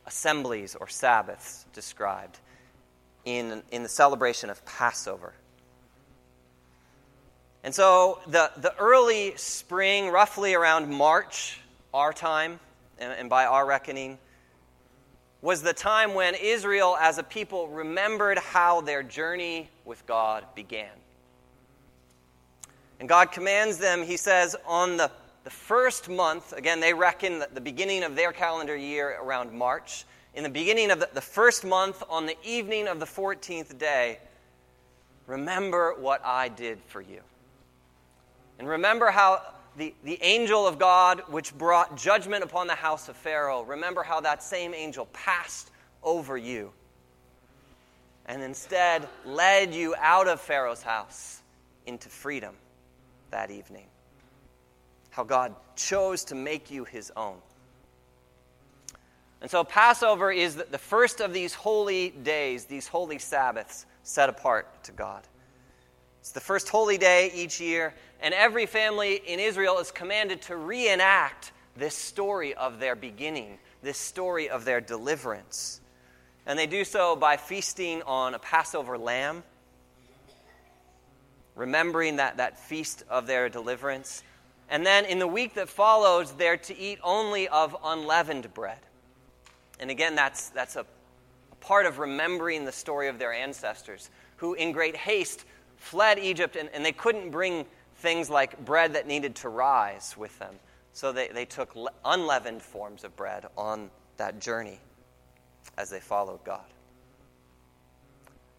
assemblies 0.06 0.74
or 0.74 0.88
Sabbaths 0.88 1.66
described 1.74 2.38
in, 3.26 3.62
in 3.70 3.82
the 3.82 3.88
celebration 3.88 4.48
of 4.48 4.64
Passover. 4.64 5.34
And 7.62 7.74
so 7.74 8.20
the, 8.28 8.50
the 8.56 8.74
early 8.76 9.34
spring, 9.36 10.08
roughly 10.08 10.54
around 10.54 10.88
March, 10.88 11.60
our 11.92 12.12
time, 12.12 12.60
and, 12.98 13.12
and 13.12 13.28
by 13.28 13.44
our 13.44 13.66
reckoning, 13.66 14.18
was 15.42 15.62
the 15.62 15.72
time 15.72 16.14
when 16.14 16.34
Israel 16.36 16.96
as 16.98 17.18
a 17.18 17.22
people 17.22 17.68
remembered 17.68 18.38
how 18.38 18.80
their 18.80 19.02
journey 19.02 19.68
with 19.84 20.06
God 20.06 20.44
began. 20.54 20.88
And 23.00 23.08
God 23.08 23.32
commands 23.32 23.78
them, 23.78 24.04
He 24.04 24.16
says, 24.16 24.56
on 24.64 24.96
the, 24.96 25.10
the 25.42 25.50
first 25.50 26.08
month, 26.08 26.52
again, 26.52 26.80
they 26.80 26.94
reckon 26.94 27.42
the 27.52 27.60
beginning 27.60 28.04
of 28.04 28.14
their 28.14 28.32
calendar 28.32 28.76
year 28.76 29.18
around 29.20 29.52
March. 29.52 30.04
In 30.36 30.42
the 30.42 30.50
beginning 30.50 30.90
of 30.90 31.00
the, 31.14 31.20
first 31.22 31.64
month, 31.64 32.02
on 32.10 32.26
the 32.26 32.36
evening 32.44 32.88
of 32.88 33.00
the 33.00 33.06
14th 33.06 33.78
day, 33.78 34.18
remember 35.26 35.94
what 35.98 36.20
I 36.24 36.48
did 36.48 36.78
for 36.88 37.00
you. 37.00 37.22
And 38.58 38.68
remember 38.68 39.10
how 39.10 39.40
the, 39.78 39.94
the 40.04 40.22
angel 40.22 40.66
of 40.66 40.78
God, 40.78 41.22
which 41.28 41.56
brought 41.56 41.96
judgment 41.96 42.44
upon 42.44 42.66
the 42.66 42.74
house 42.74 43.08
of 43.08 43.16
Pharaoh, 43.16 43.62
remember 43.62 44.02
how 44.02 44.20
that 44.20 44.42
same 44.42 44.74
angel 44.74 45.06
passed 45.14 45.70
over 46.02 46.36
you 46.36 46.70
and 48.26 48.42
instead 48.42 49.08
led 49.24 49.74
you 49.74 49.94
out 49.98 50.28
of 50.28 50.40
Pharaoh's 50.40 50.82
house 50.82 51.40
into 51.86 52.08
freedom 52.08 52.54
that 53.30 53.50
evening. 53.50 53.86
How 55.10 55.24
God 55.24 55.54
chose 55.76 56.24
to 56.24 56.34
make 56.34 56.70
you 56.70 56.84
his 56.84 57.10
own. 57.16 57.36
And 59.40 59.50
so, 59.50 59.64
Passover 59.64 60.32
is 60.32 60.56
the 60.56 60.78
first 60.78 61.20
of 61.20 61.32
these 61.32 61.54
holy 61.54 62.10
days, 62.10 62.64
these 62.64 62.88
holy 62.88 63.18
Sabbaths 63.18 63.86
set 64.02 64.28
apart 64.28 64.84
to 64.84 64.92
God. 64.92 65.22
It's 66.20 66.32
the 66.32 66.40
first 66.40 66.68
holy 66.68 66.98
day 66.98 67.30
each 67.34 67.60
year, 67.60 67.94
and 68.20 68.32
every 68.32 68.66
family 68.66 69.14
in 69.14 69.38
Israel 69.38 69.78
is 69.78 69.92
commanded 69.92 70.42
to 70.42 70.56
reenact 70.56 71.52
this 71.76 71.94
story 71.94 72.54
of 72.54 72.80
their 72.80 72.96
beginning, 72.96 73.58
this 73.82 73.98
story 73.98 74.48
of 74.48 74.64
their 74.64 74.80
deliverance. 74.80 75.80
And 76.46 76.58
they 76.58 76.66
do 76.66 76.84
so 76.84 77.14
by 77.14 77.36
feasting 77.36 78.02
on 78.02 78.34
a 78.34 78.38
Passover 78.38 78.96
lamb, 78.96 79.42
remembering 81.54 82.16
that, 82.16 82.38
that 82.38 82.58
feast 82.58 83.04
of 83.10 83.26
their 83.26 83.48
deliverance. 83.48 84.22
And 84.70 84.86
then 84.86 85.04
in 85.04 85.18
the 85.18 85.26
week 85.26 85.54
that 85.54 85.68
follows, 85.68 86.32
they're 86.32 86.56
to 86.56 86.76
eat 86.76 86.98
only 87.04 87.48
of 87.48 87.76
unleavened 87.84 88.52
bread. 88.54 88.78
And 89.78 89.90
again, 89.90 90.14
that's, 90.14 90.48
that's 90.50 90.76
a, 90.76 90.86
a 91.52 91.54
part 91.60 91.86
of 91.86 91.98
remembering 91.98 92.64
the 92.64 92.72
story 92.72 93.08
of 93.08 93.18
their 93.18 93.32
ancestors, 93.32 94.10
who 94.36 94.54
in 94.54 94.72
great 94.72 94.96
haste 94.96 95.44
fled 95.76 96.18
Egypt, 96.18 96.56
and, 96.56 96.68
and 96.72 96.84
they 96.84 96.92
couldn't 96.92 97.30
bring 97.30 97.66
things 97.96 98.30
like 98.30 98.64
bread 98.64 98.94
that 98.94 99.06
needed 99.06 99.34
to 99.36 99.48
rise 99.48 100.14
with 100.16 100.38
them. 100.38 100.54
So 100.92 101.12
they, 101.12 101.28
they 101.28 101.44
took 101.44 101.74
le- 101.76 101.90
unleavened 102.04 102.62
forms 102.62 103.04
of 103.04 103.14
bread 103.16 103.46
on 103.56 103.90
that 104.16 104.40
journey 104.40 104.80
as 105.76 105.90
they 105.90 106.00
followed 106.00 106.42
God. 106.44 106.64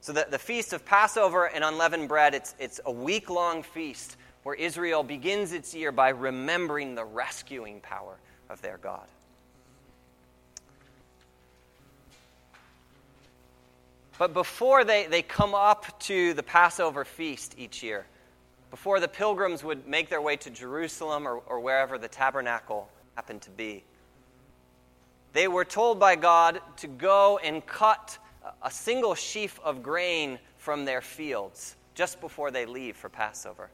So 0.02 0.14
the, 0.14 0.28
the 0.30 0.40
feast 0.40 0.72
of 0.74 0.86
Passover 0.86 1.46
and 1.46 1.64
unleavened 1.64 2.08
bread, 2.08 2.34
it's, 2.36 2.56
it's 2.60 2.80
a 2.86 2.92
week 2.92 3.30
long 3.30 3.64
feast 3.64 4.16
where 4.44 4.56
Israel 4.56 5.04
begins 5.04 5.52
its 5.52 5.74
year 5.74 5.92
by 5.92 6.10
remembering 6.10 6.96
the 6.96 7.04
rescuing 7.04 7.82
power 7.82 8.18
of 8.50 8.62
their 8.62 8.78
God. 8.78 9.08
But 14.18 14.34
before 14.34 14.84
they, 14.84 15.06
they 15.06 15.22
come 15.22 15.54
up 15.54 16.00
to 16.02 16.34
the 16.34 16.44
Passover 16.44 17.06
feast 17.06 17.56
each 17.58 17.84
year, 17.84 18.06
before 18.72 19.00
the 19.00 19.08
pilgrims 19.08 19.64
would 19.64 19.88
make 19.88 20.10
their 20.10 20.22
way 20.22 20.36
to 20.38 20.50
Jerusalem 20.50 21.28
or, 21.28 21.36
or 21.48 21.60
wherever 21.60 21.98
the 21.98 22.08
tabernacle 22.08 22.90
happened 23.16 23.42
to 23.44 23.50
be, 23.52 23.84
they 25.34 25.48
were 25.48 25.66
told 25.66 26.00
by 26.00 26.16
God 26.16 26.62
to 26.78 26.88
go 26.88 27.40
and 27.44 27.66
cut 27.66 28.18
a 28.64 28.72
single 28.72 29.14
sheaf 29.14 29.60
of 29.64 29.84
grain 29.84 30.40
from 30.58 30.86
their 30.86 31.02
fields 31.02 31.76
just 31.94 32.20
before 32.20 32.50
they 32.50 32.66
leave 32.66 32.96
for 32.96 33.10
Passover. 33.10 33.70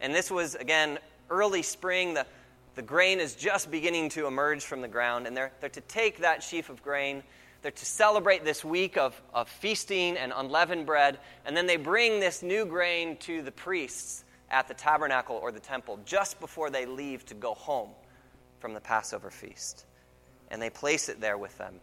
And 0.00 0.14
this 0.14 0.30
was, 0.30 0.54
again, 0.54 0.98
early 1.28 1.62
spring. 1.62 2.14
The, 2.14 2.26
the 2.76 2.82
grain 2.82 3.18
is 3.18 3.34
just 3.34 3.70
beginning 3.70 4.10
to 4.10 4.26
emerge 4.26 4.64
from 4.64 4.80
the 4.80 4.88
ground, 4.88 5.26
and 5.26 5.36
they're, 5.36 5.52
they're 5.60 5.70
to 5.70 5.80
take 5.82 6.18
that 6.18 6.42
sheaf 6.42 6.70
of 6.70 6.82
grain 6.82 7.22
they're 7.62 7.72
to 7.72 7.84
celebrate 7.84 8.44
this 8.44 8.64
week 8.64 8.96
of, 8.96 9.20
of 9.34 9.48
feasting 9.48 10.16
and 10.16 10.32
unleavened 10.34 10.86
bread, 10.86 11.18
and 11.44 11.56
then 11.56 11.66
they 11.66 11.76
bring 11.76 12.20
this 12.20 12.42
new 12.42 12.64
grain 12.64 13.16
to 13.18 13.42
the 13.42 13.50
priests 13.50 14.24
at 14.50 14.68
the 14.68 14.74
tabernacle 14.74 15.36
or 15.36 15.52
the 15.52 15.60
temple 15.60 15.98
just 16.04 16.40
before 16.40 16.70
they 16.70 16.86
leave 16.86 17.26
to 17.26 17.34
go 17.34 17.54
home 17.54 17.90
from 18.60 18.74
the 18.74 18.80
Passover 18.80 19.30
feast. 19.30 19.84
And 20.50 20.62
they 20.62 20.70
place 20.70 21.08
it 21.08 21.20
there 21.20 21.36
with 21.36 21.56
them. 21.58 21.74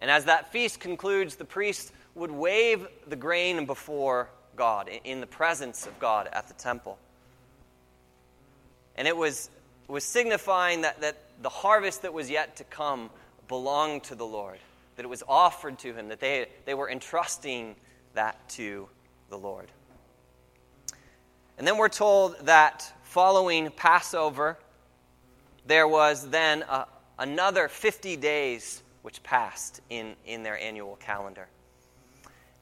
And 0.00 0.10
as 0.10 0.26
that 0.26 0.52
feast 0.52 0.80
concludes, 0.80 1.36
the 1.36 1.44
priest 1.44 1.92
would 2.14 2.30
wave 2.30 2.86
the 3.08 3.16
grain 3.16 3.66
before 3.66 4.28
God, 4.56 4.88
in 5.04 5.20
the 5.20 5.26
presence 5.26 5.86
of 5.86 5.98
God 5.98 6.28
at 6.32 6.46
the 6.46 6.54
temple. 6.54 6.98
And 8.96 9.08
it 9.08 9.16
was, 9.16 9.50
was 9.88 10.04
signifying 10.04 10.82
that, 10.82 11.00
that 11.00 11.16
the 11.42 11.48
harvest 11.48 12.02
that 12.02 12.12
was 12.12 12.30
yet 12.30 12.56
to 12.56 12.64
come 12.64 13.10
belonged 13.48 14.04
to 14.04 14.14
the 14.14 14.26
Lord, 14.26 14.58
that 14.96 15.04
it 15.04 15.08
was 15.08 15.22
offered 15.28 15.78
to 15.80 15.94
him, 15.94 16.08
that 16.08 16.20
they, 16.20 16.46
they 16.64 16.74
were 16.74 16.90
entrusting 16.90 17.76
that 18.14 18.48
to 18.50 18.88
the 19.30 19.38
Lord. 19.38 19.70
And 21.58 21.66
then 21.66 21.76
we're 21.76 21.88
told 21.88 22.36
that 22.46 22.92
following 23.02 23.70
Passover, 23.70 24.58
there 25.66 25.86
was 25.86 26.28
then 26.30 26.62
a, 26.62 26.86
another 27.18 27.68
50 27.68 28.16
days 28.16 28.82
which 29.02 29.22
passed 29.22 29.80
in, 29.90 30.14
in 30.24 30.42
their 30.42 30.58
annual 30.58 30.96
calendar. 30.96 31.46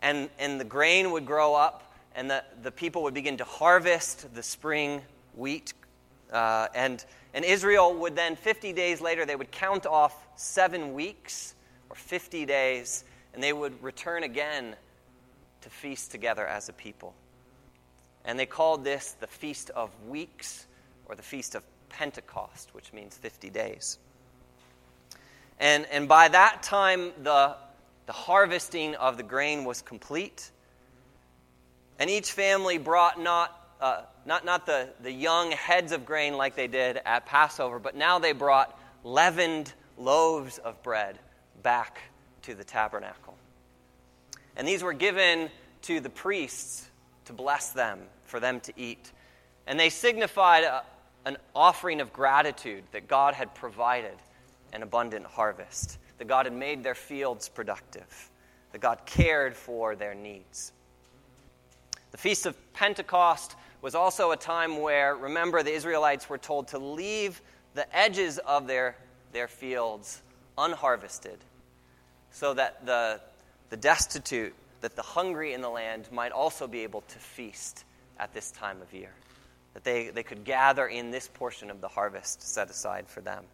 And, 0.02 0.28
and 0.38 0.60
the 0.60 0.64
grain 0.64 1.12
would 1.12 1.24
grow 1.24 1.54
up, 1.54 1.94
and 2.14 2.28
the, 2.28 2.44
the 2.62 2.72
people 2.72 3.04
would 3.04 3.14
begin 3.14 3.36
to 3.38 3.44
harvest 3.44 4.34
the 4.34 4.42
spring 4.42 5.02
wheat. 5.34 5.72
Uh, 6.32 6.68
and, 6.74 7.04
and 7.34 7.44
Israel 7.44 7.94
would 7.94 8.16
then, 8.16 8.36
50 8.36 8.72
days 8.72 9.00
later, 9.00 9.26
they 9.26 9.36
would 9.36 9.50
count 9.50 9.86
off 9.86 10.26
seven 10.36 10.94
weeks 10.94 11.54
or 11.90 11.96
50 11.96 12.46
days, 12.46 13.04
and 13.34 13.42
they 13.42 13.52
would 13.52 13.82
return 13.82 14.22
again 14.22 14.74
to 15.60 15.70
feast 15.70 16.10
together 16.10 16.46
as 16.46 16.68
a 16.68 16.72
people. 16.72 17.14
And 18.24 18.38
they 18.38 18.46
called 18.46 18.84
this 18.84 19.12
the 19.20 19.26
Feast 19.26 19.70
of 19.70 19.90
Weeks 20.08 20.66
or 21.06 21.14
the 21.14 21.22
Feast 21.22 21.54
of 21.54 21.62
Pentecost, 21.88 22.74
which 22.74 22.92
means 22.92 23.16
50 23.16 23.50
days. 23.50 23.98
And, 25.58 25.86
and 25.92 26.08
by 26.08 26.28
that 26.28 26.62
time, 26.62 27.12
the, 27.22 27.56
the 28.06 28.12
harvesting 28.12 28.94
of 28.96 29.16
the 29.16 29.22
grain 29.22 29.64
was 29.64 29.82
complete. 29.82 30.50
And 31.98 32.10
each 32.10 32.32
family 32.32 32.78
brought 32.78 33.20
not, 33.20 33.76
uh, 33.80 34.02
not, 34.24 34.44
not 34.44 34.66
the, 34.66 34.88
the 35.02 35.12
young 35.12 35.50
heads 35.52 35.92
of 35.92 36.04
grain 36.06 36.36
like 36.36 36.54
they 36.54 36.68
did 36.68 37.00
at 37.04 37.26
Passover, 37.26 37.78
but 37.78 37.96
now 37.96 38.18
they 38.18 38.32
brought 38.32 38.78
leavened 39.04 39.72
loaves 39.98 40.58
of 40.58 40.82
bread 40.82 41.18
back 41.62 42.00
to 42.42 42.54
the 42.54 42.64
tabernacle. 42.64 43.36
And 44.56 44.66
these 44.66 44.82
were 44.82 44.92
given 44.92 45.50
to 45.82 46.00
the 46.00 46.10
priests 46.10 46.88
to 47.24 47.32
bless 47.32 47.70
them, 47.70 48.00
for 48.24 48.40
them 48.40 48.60
to 48.60 48.72
eat. 48.76 49.12
And 49.66 49.78
they 49.78 49.90
signified 49.90 50.64
a, 50.64 50.82
an 51.24 51.36
offering 51.54 52.00
of 52.00 52.12
gratitude 52.12 52.84
that 52.92 53.08
God 53.08 53.34
had 53.34 53.54
provided 53.54 54.14
an 54.72 54.82
abundant 54.82 55.26
harvest, 55.26 55.98
that 56.18 56.26
God 56.26 56.46
had 56.46 56.54
made 56.54 56.82
their 56.82 56.94
fields 56.94 57.48
productive, 57.48 58.30
that 58.72 58.80
God 58.80 59.00
cared 59.06 59.56
for 59.56 59.94
their 59.94 60.14
needs. 60.14 60.72
The 62.10 62.18
Feast 62.18 62.46
of 62.46 62.72
Pentecost 62.72 63.56
was 63.82 63.94
also 63.94 64.30
a 64.30 64.36
time 64.36 64.80
where, 64.80 65.14
remember, 65.14 65.62
the 65.62 65.72
Israelites 65.72 66.30
were 66.30 66.38
told 66.38 66.68
to 66.68 66.78
leave 66.78 67.42
the 67.74 67.96
edges 67.96 68.38
of 68.38 68.66
their, 68.66 68.96
their 69.32 69.48
fields 69.48 70.22
unharvested 70.56 71.38
so 72.30 72.54
that 72.54 72.86
the, 72.86 73.20
the 73.68 73.76
destitute, 73.76 74.54
that 74.80 74.96
the 74.96 75.02
hungry 75.02 75.52
in 75.52 75.60
the 75.60 75.68
land 75.68 76.08
might 76.10 76.32
also 76.32 76.66
be 76.66 76.80
able 76.80 77.02
to 77.02 77.18
feast 77.18 77.84
at 78.18 78.32
this 78.32 78.50
time 78.52 78.80
of 78.80 78.94
year 78.94 79.12
that 79.74 79.84
they, 79.84 80.10
they 80.10 80.22
could 80.22 80.44
gather 80.44 80.86
in 80.86 81.10
this 81.10 81.28
portion 81.28 81.70
of 81.70 81.80
the 81.80 81.88
harvest 81.88 82.42
set 82.42 82.70
aside 82.70 83.08
for 83.08 83.20
them. 83.20 83.44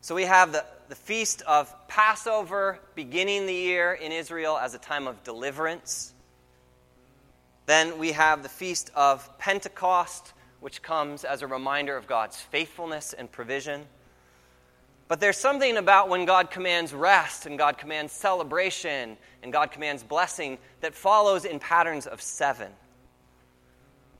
So 0.00 0.14
we 0.14 0.24
have 0.24 0.52
the, 0.52 0.64
the 0.88 0.94
feast 0.94 1.42
of 1.42 1.72
Passover 1.86 2.78
beginning 2.94 3.46
the 3.46 3.54
year 3.54 3.92
in 3.92 4.12
Israel 4.12 4.58
as 4.58 4.74
a 4.74 4.78
time 4.78 5.06
of 5.06 5.22
deliverance. 5.24 6.14
Then 7.70 7.98
we 8.00 8.10
have 8.10 8.42
the 8.42 8.48
feast 8.48 8.90
of 8.96 9.38
Pentecost, 9.38 10.32
which 10.58 10.82
comes 10.82 11.22
as 11.22 11.42
a 11.42 11.46
reminder 11.46 11.96
of 11.96 12.08
God's 12.08 12.36
faithfulness 12.36 13.12
and 13.12 13.30
provision. 13.30 13.86
But 15.06 15.20
there's 15.20 15.36
something 15.36 15.76
about 15.76 16.08
when 16.08 16.24
God 16.24 16.50
commands 16.50 16.92
rest 16.92 17.46
and 17.46 17.56
God 17.56 17.78
commands 17.78 18.12
celebration 18.12 19.16
and 19.44 19.52
God 19.52 19.70
commands 19.70 20.02
blessing 20.02 20.58
that 20.80 20.96
follows 20.96 21.44
in 21.44 21.60
patterns 21.60 22.08
of 22.08 22.20
seven. 22.20 22.72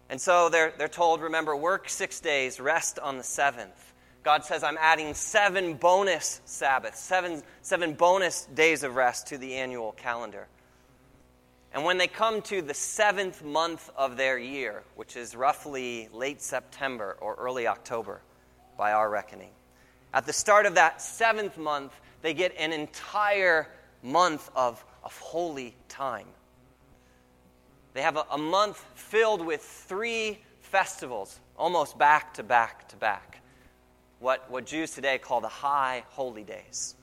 And 0.09 0.21
so 0.21 0.49
they're, 0.49 0.73
they're 0.79 0.87
told, 0.87 1.21
remember, 1.21 1.57
work 1.57 1.89
six 1.89 2.21
days, 2.21 2.61
rest 2.61 3.01
on 3.01 3.19
the 3.19 3.25
seventh. 3.25 3.95
God 4.23 4.45
says, 4.45 4.63
I'm 4.63 4.79
adding 4.79 5.13
seven 5.13 5.75
bonus 5.75 6.41
Sabbaths, 6.45 7.01
seven, 7.01 7.43
seven 7.63 7.95
bonus 7.95 8.45
days 8.45 8.85
of 8.85 8.95
rest 8.95 9.27
to 9.27 9.39
the 9.39 9.57
annual 9.57 9.91
calendar. 9.91 10.47
And 11.73 11.85
when 11.85 11.99
they 11.99 12.09
come 12.09 12.43
to 12.43 12.63
the 12.63 12.75
seventh 12.75 13.45
month 13.45 13.91
of 13.97 14.17
their 14.17 14.39
year, 14.39 14.83
which 14.97 15.17
is 15.17 15.37
roughly 15.37 16.09
late 16.13 16.43
September 16.43 17.17
or 17.21 17.35
early 17.37 17.67
October 17.67 18.21
by 18.77 18.93
our 18.93 19.09
reckoning, 19.09 19.51
at 20.13 20.27
the 20.27 20.33
start 20.33 20.67
of 20.67 20.75
that 20.75 21.01
seventh 21.01 21.57
month, 21.57 21.93
they 22.23 22.35
get 22.35 22.55
an 22.59 22.73
entire 22.73 23.69
month 24.03 24.51
of, 24.57 24.85
of 25.05 25.17
holy 25.19 25.77
time. 25.89 26.27
They 27.95 28.03
have 28.03 28.17
a, 28.17 28.25
a 28.33 28.39
month 28.39 28.85
filled 28.95 29.45
with 29.45 29.63
three 29.63 30.41
festivals, 30.61 31.39
almost 31.57 31.97
back 31.99 32.35
to 32.35 32.43
back 32.43 32.89
to 32.89 32.97
back. 32.97 33.41
What, 34.19 34.51
what 34.51 34.67
Jews 34.67 34.91
today 34.91 35.19
call 35.19 35.41
the 35.41 35.49
high 35.49 36.05
holy 36.11 36.45
days. 36.45 36.95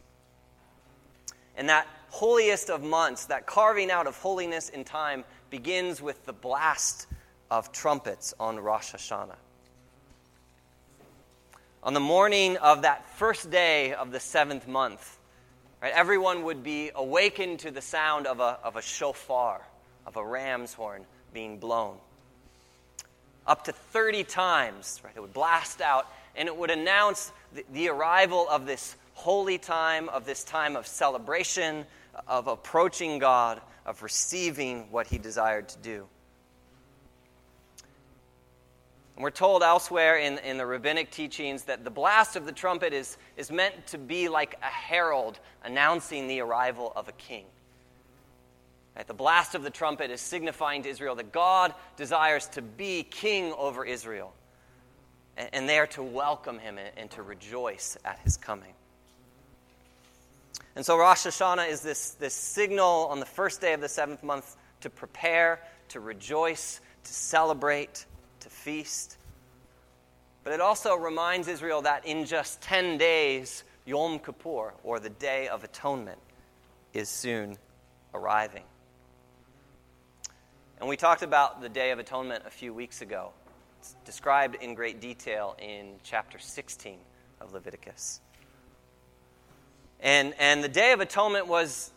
And 1.55 1.69
that 1.69 1.87
holiest 2.17 2.71
of 2.71 2.81
months, 2.81 3.25
that 3.25 3.45
carving 3.45 3.91
out 3.91 4.07
of 4.07 4.17
holiness 4.17 4.69
in 4.69 4.83
time, 4.83 5.23
begins 5.51 6.01
with 6.01 6.25
the 6.25 6.33
blast 6.33 7.05
of 7.51 7.71
trumpets 7.71 8.33
on 8.39 8.59
Rosh 8.59 8.93
Hashanah. 8.93 9.35
On 11.83 11.93
the 11.93 11.99
morning 11.99 12.57
of 12.57 12.81
that 12.81 13.07
first 13.17 13.51
day 13.51 13.93
of 13.93 14.11
the 14.11 14.19
seventh 14.19 14.67
month, 14.67 15.17
right, 15.79 15.93
everyone 15.93 16.43
would 16.43 16.63
be 16.63 16.89
awakened 16.95 17.59
to 17.59 17.71
the 17.71 17.81
sound 17.81 18.25
of 18.25 18.39
a, 18.39 18.57
of 18.63 18.75
a 18.75 18.81
shofar 18.81 19.61
of 20.07 20.15
a 20.15 20.25
ram's 20.25 20.73
horn 20.73 21.05
being 21.33 21.59
blown. 21.59 21.97
Up 23.45 23.65
to 23.65 23.73
30 23.73 24.23
times, 24.23 25.01
right? 25.03 25.13
It 25.15 25.19
would 25.19 25.33
blast 25.33 25.81
out 25.81 26.07
and 26.35 26.47
it 26.47 26.55
would 26.55 26.71
announce 26.71 27.31
the, 27.53 27.63
the 27.73 27.89
arrival 27.89 28.47
of 28.49 28.65
this 28.65 28.95
holy 29.13 29.57
time, 29.57 30.09
of 30.09 30.25
this 30.25 30.43
time 30.43 30.75
of 30.75 30.87
celebration, 30.87 31.85
of 32.27 32.47
approaching 32.47 33.19
God, 33.19 33.61
of 33.85 34.03
receiving 34.03 34.91
what 34.91 35.07
He 35.07 35.17
desired 35.17 35.69
to 35.69 35.77
do. 35.79 36.07
And 39.17 39.23
we're 39.23 39.31
told 39.31 39.63
elsewhere 39.63 40.17
in, 40.17 40.37
in 40.39 40.57
the 40.57 40.65
rabbinic 40.67 41.09
teachings 41.09 41.63
that 41.63 41.83
the 41.83 41.89
blast 41.89 42.35
of 42.35 42.45
the 42.45 42.51
trumpet 42.51 42.93
is, 42.93 43.17
is 43.35 43.51
meant 43.51 43.87
to 43.87 43.97
be 43.97 44.29
like 44.29 44.59
a 44.61 44.67
herald 44.67 45.39
announcing 45.63 46.27
the 46.27 46.39
arrival 46.41 46.93
of 46.95 47.07
a 47.07 47.11
king. 47.13 47.45
Right? 48.95 49.07
The 49.07 49.15
blast 49.15 49.55
of 49.55 49.63
the 49.63 49.71
trumpet 49.71 50.11
is 50.11 50.21
signifying 50.21 50.83
to 50.83 50.89
Israel 50.89 51.15
that 51.15 51.31
God 51.31 51.73
desires 51.95 52.45
to 52.49 52.61
be 52.61 53.01
king 53.01 53.53
over 53.53 53.83
Israel. 53.83 54.33
And, 55.35 55.49
and 55.51 55.69
they 55.69 55.79
are 55.79 55.87
to 55.87 56.03
welcome 56.03 56.59
him 56.59 56.77
and, 56.77 56.91
and 56.95 57.09
to 57.11 57.23
rejoice 57.23 57.97
at 58.05 58.19
his 58.19 58.37
coming. 58.37 58.73
And 60.75 60.85
so 60.85 60.97
Rosh 60.97 61.25
Hashanah 61.25 61.69
is 61.69 61.81
this, 61.81 62.11
this 62.11 62.33
signal 62.33 63.07
on 63.09 63.19
the 63.19 63.25
first 63.25 63.61
day 63.61 63.73
of 63.73 63.81
the 63.81 63.89
seventh 63.89 64.23
month 64.23 64.55
to 64.81 64.89
prepare, 64.89 65.59
to 65.89 65.99
rejoice, 65.99 66.81
to 67.03 67.13
celebrate, 67.13 68.05
to 68.41 68.49
feast. 68.49 69.17
But 70.43 70.53
it 70.53 70.61
also 70.61 70.95
reminds 70.95 71.47
Israel 71.47 71.81
that 71.81 72.05
in 72.05 72.25
just 72.25 72.61
10 72.61 72.97
days, 72.97 73.63
Yom 73.85 74.19
Kippur, 74.19 74.73
or 74.83 74.99
the 74.99 75.09
Day 75.09 75.47
of 75.47 75.63
Atonement, 75.63 76.19
is 76.93 77.09
soon 77.09 77.57
arriving. 78.13 78.63
And 80.79 80.87
we 80.87 80.95
talked 80.95 81.23
about 81.23 81.61
the 81.61 81.69
Day 81.69 81.91
of 81.91 81.99
Atonement 81.99 82.43
a 82.45 82.51
few 82.51 82.73
weeks 82.73 83.01
ago. 83.01 83.31
It's 83.79 83.95
described 84.05 84.55
in 84.61 84.75
great 84.75 85.01
detail 85.01 85.55
in 85.59 85.95
chapter 86.03 86.37
16 86.37 86.99
of 87.41 87.51
Leviticus. 87.53 88.21
And, 89.99 90.33
and 90.39 90.63
the 90.63 90.69
Day 90.69 90.91
of 90.91 90.99
Atonement 90.99 91.47
was 91.47 91.91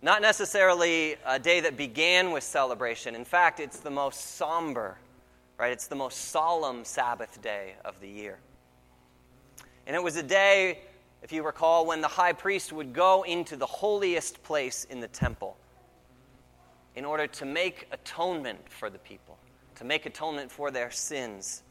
not 0.00 0.22
necessarily 0.22 1.16
a 1.26 1.38
day 1.38 1.60
that 1.60 1.76
began 1.76 2.32
with 2.32 2.42
celebration. 2.42 3.14
In 3.14 3.24
fact, 3.24 3.60
it's 3.60 3.80
the 3.80 3.90
most 3.90 4.36
somber, 4.36 4.96
right? 5.58 5.72
It's 5.72 5.86
the 5.86 5.96
most 5.96 6.30
solemn 6.30 6.84
Sabbath 6.84 7.40
day 7.40 7.74
of 7.84 8.00
the 8.00 8.08
year. 8.08 8.38
And 9.86 9.96
it 9.96 10.02
was 10.02 10.16
a 10.16 10.22
day, 10.22 10.80
if 11.22 11.32
you 11.32 11.44
recall, 11.44 11.86
when 11.86 12.00
the 12.00 12.08
high 12.08 12.32
priest 12.32 12.72
would 12.72 12.92
go 12.92 13.22
into 13.22 13.56
the 13.56 13.66
holiest 13.66 14.42
place 14.42 14.84
in 14.84 15.00
the 15.00 15.08
temple 15.08 15.56
in 16.94 17.04
order 17.04 17.26
to 17.26 17.44
make 17.44 17.88
atonement 17.92 18.60
for 18.68 18.90
the 18.90 18.98
people, 18.98 19.38
to 19.76 19.84
make 19.84 20.04
atonement 20.06 20.50
for 20.50 20.70
their 20.70 20.90
sins, 20.90 21.62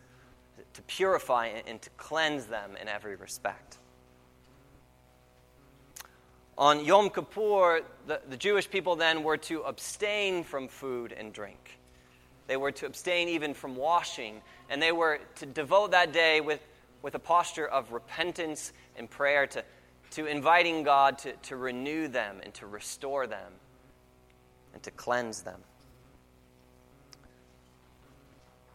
to 0.73 0.81
purify 0.83 1.47
and 1.67 1.81
to 1.81 1.89
cleanse 1.91 2.45
them 2.45 2.71
in 2.81 2.87
every 2.87 3.15
respect. 3.15 3.77
On 6.57 6.83
Yom 6.83 7.09
Kippur, 7.09 7.81
the, 8.07 8.21
the 8.29 8.37
Jewish 8.37 8.69
people 8.69 8.95
then 8.95 9.23
were 9.23 9.37
to 9.37 9.61
abstain 9.61 10.43
from 10.43 10.67
food 10.67 11.11
and 11.11 11.33
drink. 11.33 11.79
They 12.47 12.57
were 12.57 12.71
to 12.73 12.85
abstain 12.85 13.29
even 13.29 13.53
from 13.53 13.75
washing, 13.75 14.41
and 14.69 14.81
they 14.81 14.91
were 14.91 15.19
to 15.35 15.45
devote 15.45 15.91
that 15.91 16.11
day 16.11 16.41
with, 16.41 16.59
with 17.01 17.15
a 17.15 17.19
posture 17.19 17.67
of 17.67 17.91
repentance 17.91 18.73
and 18.97 19.09
prayer 19.09 19.47
to, 19.47 19.63
to 20.11 20.25
inviting 20.25 20.83
God 20.83 21.17
to, 21.19 21.33
to 21.33 21.55
renew 21.55 22.07
them 22.07 22.41
and 22.43 22.53
to 22.55 22.67
restore 22.67 23.25
them 23.27 23.53
and 24.73 24.83
to 24.83 24.91
cleanse 24.91 25.41
them. 25.41 25.59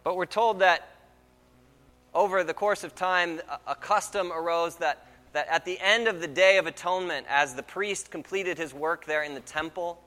But 0.02 0.16
we're 0.16 0.26
told 0.26 0.60
that 0.60 0.88
over 2.14 2.42
the 2.44 2.54
course 2.54 2.82
of 2.82 2.94
time, 2.94 3.40
a 3.66 3.74
custom 3.74 4.32
arose 4.32 4.76
that, 4.76 5.06
that 5.36 5.48
at 5.48 5.66
the 5.66 5.78
end 5.80 6.08
of 6.08 6.22
the 6.22 6.26
Day 6.26 6.56
of 6.56 6.66
Atonement, 6.66 7.26
as 7.28 7.54
the 7.54 7.62
priest 7.62 8.10
completed 8.10 8.56
his 8.56 8.72
work 8.72 9.04
there 9.04 9.22
in 9.22 9.34
the 9.34 9.40
temple, 9.40 10.02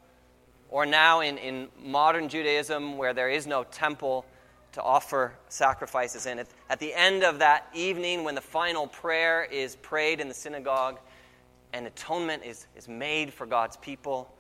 or 0.70 0.88
now 0.88 1.20
in, 1.20 1.38
in 1.38 1.68
modern 1.80 2.30
Judaism 2.30 2.98
where 2.98 3.14
there 3.14 3.30
is 3.30 3.46
no 3.46 3.64
temple 3.64 4.26
to 4.72 4.82
offer 4.82 5.36
sacrifices 5.48 6.26
in, 6.26 6.44
at 6.68 6.80
the 6.80 6.96
end 6.96 7.24
of 7.24 7.38
that 7.40 7.68
evening, 7.76 8.24
when 8.24 8.34
the 8.34 8.42
final 8.42 8.88
prayer 8.88 9.44
is 9.44 9.76
prayed 9.76 10.20
in 10.20 10.30
the 10.30 10.34
synagogue 10.34 10.98
and 11.74 11.86
atonement 11.86 12.44
is, 12.44 12.66
is 12.76 12.88
made 12.88 13.32
for 13.32 13.46
God's 13.46 13.78
people, 13.78 14.34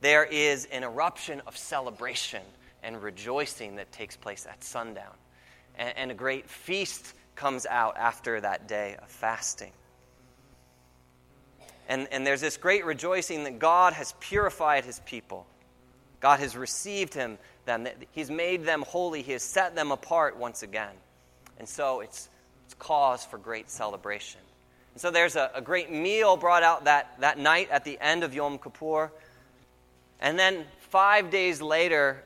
there 0.00 0.22
is 0.22 0.66
an 0.66 0.84
eruption 0.84 1.42
of 1.44 1.56
celebration 1.56 2.42
and 2.84 3.02
rejoicing 3.02 3.74
that 3.76 3.90
takes 3.90 4.16
place 4.16 4.46
at 4.48 4.62
sundown. 4.62 5.16
And, 5.74 5.92
and 5.96 6.10
a 6.12 6.14
great 6.14 6.48
feast 6.48 7.14
comes 7.34 7.66
out 7.66 7.96
after 7.96 8.40
that 8.40 8.68
day 8.68 8.94
of 9.02 9.08
fasting. 9.08 9.72
And, 11.90 12.06
and 12.12 12.24
there's 12.24 12.40
this 12.40 12.56
great 12.56 12.84
rejoicing 12.84 13.42
that 13.44 13.58
God 13.58 13.94
has 13.94 14.14
purified 14.20 14.84
his 14.84 15.00
people. 15.00 15.44
God 16.20 16.38
has 16.38 16.56
received 16.56 17.14
him, 17.14 17.36
them. 17.64 17.88
He's 18.12 18.30
made 18.30 18.64
them 18.64 18.84
holy. 18.86 19.22
He 19.22 19.32
has 19.32 19.42
set 19.42 19.74
them 19.74 19.90
apart 19.90 20.36
once 20.36 20.62
again. 20.62 20.94
And 21.58 21.68
so 21.68 21.98
it's, 21.98 22.28
it's 22.64 22.74
cause 22.74 23.24
for 23.24 23.38
great 23.38 23.68
celebration. 23.68 24.40
And 24.94 25.00
so 25.00 25.10
there's 25.10 25.34
a, 25.34 25.50
a 25.52 25.60
great 25.60 25.90
meal 25.90 26.36
brought 26.36 26.62
out 26.62 26.84
that, 26.84 27.20
that 27.20 27.38
night 27.40 27.68
at 27.72 27.84
the 27.84 27.98
end 28.00 28.22
of 28.22 28.34
Yom 28.34 28.58
Kippur. 28.58 29.10
And 30.20 30.38
then 30.38 30.66
five 30.90 31.30
days 31.30 31.60
later, 31.60 32.22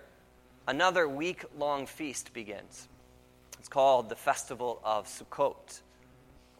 another 0.68 1.08
week 1.08 1.42
long 1.58 1.86
feast 1.86 2.34
begins. 2.34 2.86
It's 3.58 3.68
called 3.68 4.10
the 4.10 4.16
Festival 4.16 4.78
of 4.84 5.06
Sukkot, 5.06 5.80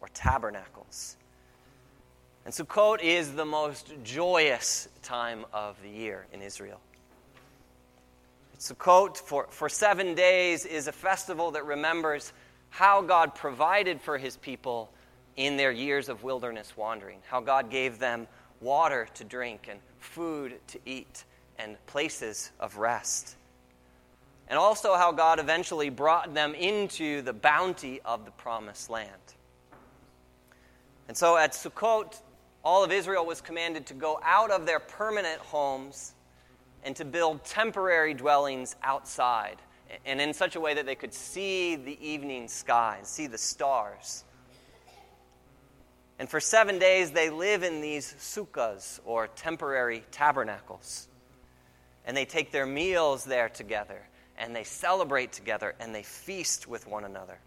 or 0.01 0.07
Tabernacles. 0.15 1.17
And 2.45 2.53
Sukkot 2.53 3.01
is 3.01 3.33
the 3.33 3.45
most 3.45 3.91
joyous 4.03 4.87
time 5.01 5.45
of 5.51 5.81
the 5.81 5.89
year 5.89 6.27
in 6.31 6.43
Israel. 6.43 6.79
Sukkot, 8.59 9.17
for, 9.17 9.47
for 9.49 9.67
seven 9.67 10.13
days, 10.13 10.63
is 10.65 10.87
a 10.87 10.91
festival 10.91 11.51
that 11.51 11.65
remembers 11.65 12.33
how 12.69 13.01
God 13.01 13.33
provided 13.33 13.99
for 13.99 14.19
his 14.19 14.37
people 14.37 14.91
in 15.35 15.57
their 15.57 15.71
years 15.71 16.07
of 16.07 16.23
wilderness 16.23 16.77
wandering, 16.77 17.17
how 17.27 17.41
God 17.41 17.71
gave 17.71 17.97
them 17.97 18.27
water 18.61 19.07
to 19.15 19.23
drink 19.23 19.67
and 19.69 19.79
food 19.99 20.55
to 20.67 20.79
eat 20.85 21.25
and 21.57 21.83
places 21.87 22.51
of 22.59 22.77
rest. 22.77 23.35
And 24.47 24.59
also 24.59 24.95
how 24.95 25.11
God 25.11 25.39
eventually 25.39 25.89
brought 25.89 26.35
them 26.35 26.53
into 26.53 27.23
the 27.23 27.33
bounty 27.33 28.01
of 28.05 28.23
the 28.23 28.31
promised 28.31 28.89
land. 28.89 29.11
And 31.07 31.17
so 31.17 31.37
at 31.37 31.53
Sukkot, 31.53 32.21
all 32.65 32.83
of 32.83 32.91
Israel 32.91 33.25
was 33.25 33.41
commanded 33.41 33.85
to 33.85 33.93
go 33.93 34.19
out 34.23 34.49
of 34.49 34.65
their 34.65 34.79
permanent 34.79 35.39
homes 35.39 36.13
and 36.83 36.95
to 36.95 37.05
build 37.05 37.43
temporary 37.45 38.13
dwellings 38.15 38.75
outside, 38.83 39.57
and 40.05 40.19
in 40.19 40.33
such 40.33 40.55
a 40.55 40.59
way 40.59 40.73
that 40.73 40.85
they 40.85 40.95
could 40.95 41.13
see 41.13 41.75
the 41.75 41.97
evening 42.05 42.47
sky 42.47 42.95
and 42.97 43.07
see 43.07 43.27
the 43.27 43.37
stars. 43.37 44.23
And 46.17 46.29
for 46.29 46.39
seven 46.39 46.79
days, 46.79 47.11
they 47.11 47.29
live 47.29 47.63
in 47.63 47.81
these 47.81 48.15
sukkahs, 48.19 48.99
or 49.05 49.27
temporary 49.27 50.03
tabernacles. 50.11 51.07
And 52.05 52.15
they 52.15 52.25
take 52.25 52.51
their 52.51 52.65
meals 52.65 53.25
there 53.25 53.49
together, 53.49 54.07
and 54.37 54.55
they 54.55 54.63
celebrate 54.63 55.31
together, 55.31 55.75
and 55.79 55.93
they 55.93 56.03
feast 56.03 56.67
with 56.67 56.87
one 56.87 57.03
another. 57.03 57.39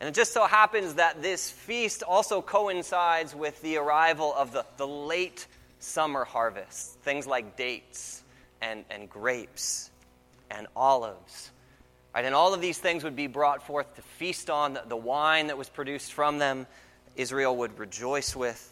And 0.00 0.08
it 0.08 0.14
just 0.14 0.32
so 0.32 0.46
happens 0.46 0.94
that 0.94 1.22
this 1.22 1.50
feast 1.50 2.02
also 2.02 2.40
coincides 2.40 3.34
with 3.34 3.60
the 3.60 3.76
arrival 3.76 4.34
of 4.34 4.52
the, 4.52 4.64
the 4.78 4.86
late 4.86 5.46
summer 5.78 6.24
harvests, 6.24 6.96
things 7.02 7.26
like 7.26 7.56
dates 7.56 8.22
and, 8.62 8.84
and 8.90 9.08
grapes 9.10 9.90
and 10.50 10.66
olives 10.74 11.50
Right? 12.14 12.24
And 12.24 12.34
all 12.34 12.54
of 12.54 12.60
these 12.60 12.78
things 12.78 13.04
would 13.04 13.16
be 13.16 13.28
brought 13.28 13.64
forth 13.66 13.94
to 13.96 14.02
feast 14.02 14.50
on. 14.50 14.74
The, 14.74 14.82
the 14.86 14.96
wine 14.96 15.46
that 15.46 15.58
was 15.58 15.68
produced 15.68 16.12
from 16.12 16.38
them, 16.38 16.66
Israel 17.16 17.56
would 17.56 17.78
rejoice 17.78 18.34
with. 18.34 18.66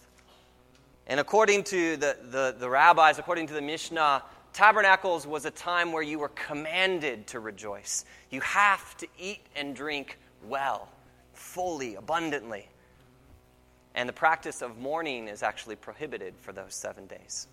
And 1.07 1.21
according 1.21 1.65
to 1.65 1.97
the, 1.97 2.17
the, 2.31 2.57
the 2.59 2.69
rabbis, 2.69 3.19
according 3.19 3.47
to 3.49 3.55
the 3.55 3.63
Mishnah, 3.63 4.23
Tabernacles 4.53 5.27
was 5.27 5.45
a 5.45 5.51
time 5.51 5.93
where 5.93 6.03
you 6.03 6.19
were 6.19 6.31
commanded 6.31 7.29
to 7.29 7.41
rejoice. 7.41 8.05
You 8.31 8.41
have 8.41 8.97
to 8.99 9.07
eat 9.19 9.47
and 9.55 9.75
drink 9.75 10.19
well, 10.47 10.89
fully, 11.39 11.95
abundantly. 11.95 12.69
And 13.95 14.09
the 14.09 14.13
practice 14.13 14.63
of 14.63 14.79
mourning 14.79 15.29
is 15.29 15.43
actually 15.43 15.77
prohibited 15.77 16.35
for 16.39 16.53
those 16.53 16.75
seven 16.75 17.07
days. 17.07 17.47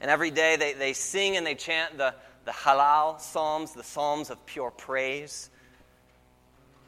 And 0.00 0.10
every 0.10 0.30
day 0.30 0.56
they, 0.56 0.72
they 0.72 0.92
sing 0.92 1.36
and 1.36 1.46
they 1.46 1.54
chant 1.54 1.96
the, 1.98 2.14
the 2.44 2.50
Hallel 2.50 3.20
Psalms, 3.20 3.72
the 3.72 3.82
Psalms 3.82 4.30
of 4.30 4.44
pure 4.46 4.70
praise. 4.70 5.50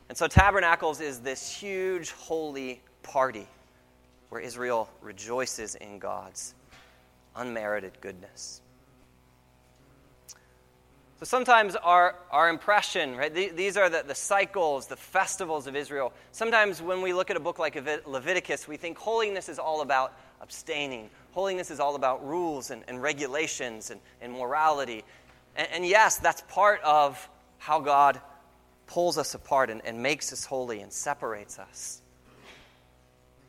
And 0.09 0.17
so, 0.17 0.27
Tabernacles 0.27 1.01
is 1.01 1.21
this 1.21 1.51
huge 1.51 2.13
holy 2.13 2.81
party 3.03 3.47
where 4.29 4.41
Israel 4.41 4.89
rejoices 5.01 5.75
in 5.75 5.99
God's 5.99 6.55
unmerited 7.35 8.01
goodness. 8.01 8.61
So 11.19 11.25
sometimes 11.25 11.77
our, 11.77 12.15
our 12.31 12.51
impression, 12.51 13.17
right, 13.17 13.33
these 13.33 13.79
are 13.79 13.89
the, 13.89 14.05
the 14.07 14.15
cycles, 14.15 14.87
the 14.87 14.97
festivals 14.97 15.67
of 15.67 15.75
Israel. 15.75 16.13
Sometimes 16.33 16.83
when 16.83 17.01
we 17.01 17.15
look 17.15 17.31
at 17.31 17.39
a 17.39 17.41
book 17.41 17.59
like 17.59 17.75
Leviticus, 18.07 18.69
we 18.69 18.77
think 18.77 18.99
holiness 18.99 19.49
is 19.49 19.59
all 19.59 19.81
about 19.81 20.13
abstaining. 20.43 21.09
Holiness 21.33 21.71
is 21.71 21.81
all 21.81 21.95
about 21.95 22.27
rules 22.27 22.71
and, 22.71 22.85
and 22.87 23.01
regulations 23.01 23.91
and, 23.91 23.99
and 24.21 24.31
morality. 24.31 25.05
And, 25.57 25.69
and 25.73 25.87
yes, 25.87 26.19
that's 26.19 26.43
part 26.49 26.83
of 26.83 27.27
how 27.57 27.81
God 27.81 28.21
pulls 28.87 29.17
us 29.17 29.35
apart 29.35 29.71
and, 29.71 29.81
and 29.87 30.03
makes 30.03 30.35
us 30.35 30.45
holy 30.45 30.81
and 30.81 30.93
separates 30.93 31.59
us. 31.59 32.03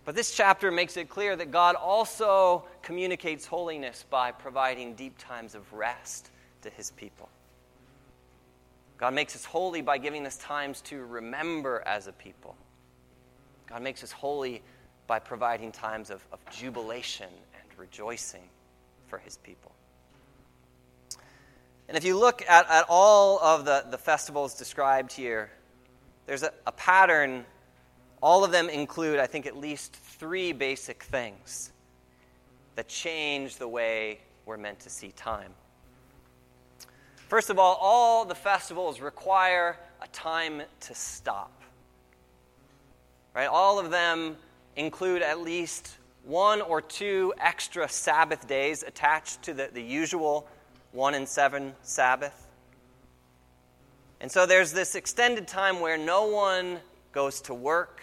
But 0.06 0.16
this 0.16 0.34
chapter 0.34 0.72
makes 0.72 0.96
it 0.96 1.10
clear 1.10 1.36
that 1.36 1.52
God 1.52 1.76
also 1.76 2.64
communicates 2.82 3.46
holiness 3.46 4.06
by 4.10 4.32
providing 4.32 4.94
deep 4.94 5.18
times 5.18 5.54
of 5.54 5.74
rest 5.74 6.30
to 6.62 6.70
his 6.70 6.92
people. 6.92 7.28
God 8.98 9.14
makes 9.14 9.36
us 9.36 9.46
holy 9.46 9.82
by 9.82 9.98
giving 9.98 10.26
us 10.26 10.38
times 10.38 10.82
to 10.82 11.06
remember 11.06 11.84
as 11.86 12.08
a 12.08 12.12
people. 12.12 12.56
God 13.68 13.82
makes 13.82 14.04
us 14.04 14.12
holy 14.12 14.64
by 15.06 15.20
providing 15.20 15.72
times 15.72 16.10
of, 16.10 16.26
of 16.32 16.40
jubilation 16.52 17.30
and 17.30 17.80
rejoicing 17.80 18.50
for 19.08 19.20
his 19.20 19.38
people. 19.38 19.72
And 21.88 21.96
if 21.96 22.04
you 22.04 22.18
look 22.18 22.44
at, 22.50 22.70
at 22.70 22.86
all 22.90 23.40
of 23.40 23.66
the, 23.66 23.86
the 23.90 23.98
festivals 23.98 24.56
described 24.56 25.14
here, 25.14 25.50
there's 26.26 26.44
a, 26.44 26.52
a 26.66 26.72
pattern. 26.72 27.46
All 28.22 28.44
of 28.44 28.52
them 28.52 28.68
include, 28.68 29.20
I 29.20 29.28
think, 29.28 29.46
at 29.46 29.56
least 29.56 29.94
three 29.94 30.52
basic 30.52 31.04
things 31.04 31.72
that 32.76 32.88
change 32.88 33.58
the 33.58 33.68
way 33.68 34.20
we're 34.46 34.58
meant 34.58 34.80
to 34.82 34.90
see 34.90 35.12
time. 35.12 35.54
First 37.28 37.50
of 37.50 37.60
all, 37.60 37.78
all 37.82 38.24
the 38.24 38.36
festivals 38.36 39.02
require 39.02 39.78
a 40.02 40.08
time 40.08 40.62
to 40.80 40.96
stop. 40.96 41.62
Right? 43.36 43.48
All 43.48 43.80
of 43.80 43.92
them 43.92 44.38
include 44.78 45.22
at 45.22 45.42
least 45.42 45.98
one 46.24 46.62
or 46.62 46.82
two 46.82 47.34
extra 47.38 47.90
Sabbath 47.90 48.48
days 48.48 48.82
attached 48.84 49.44
to 49.44 49.54
the, 49.54 49.70
the 49.74 49.82
usual 49.82 50.48
one 50.94 51.14
in 51.14 51.26
seven 51.26 51.74
Sabbath. 51.82 52.48
And 54.22 54.32
so 54.32 54.46
there's 54.46 54.72
this 54.72 54.96
extended 54.96 55.48
time 55.48 55.82
where 55.82 55.98
no 55.98 56.28
one 56.28 56.80
goes 57.12 57.42
to 57.42 57.54
work, 57.54 58.02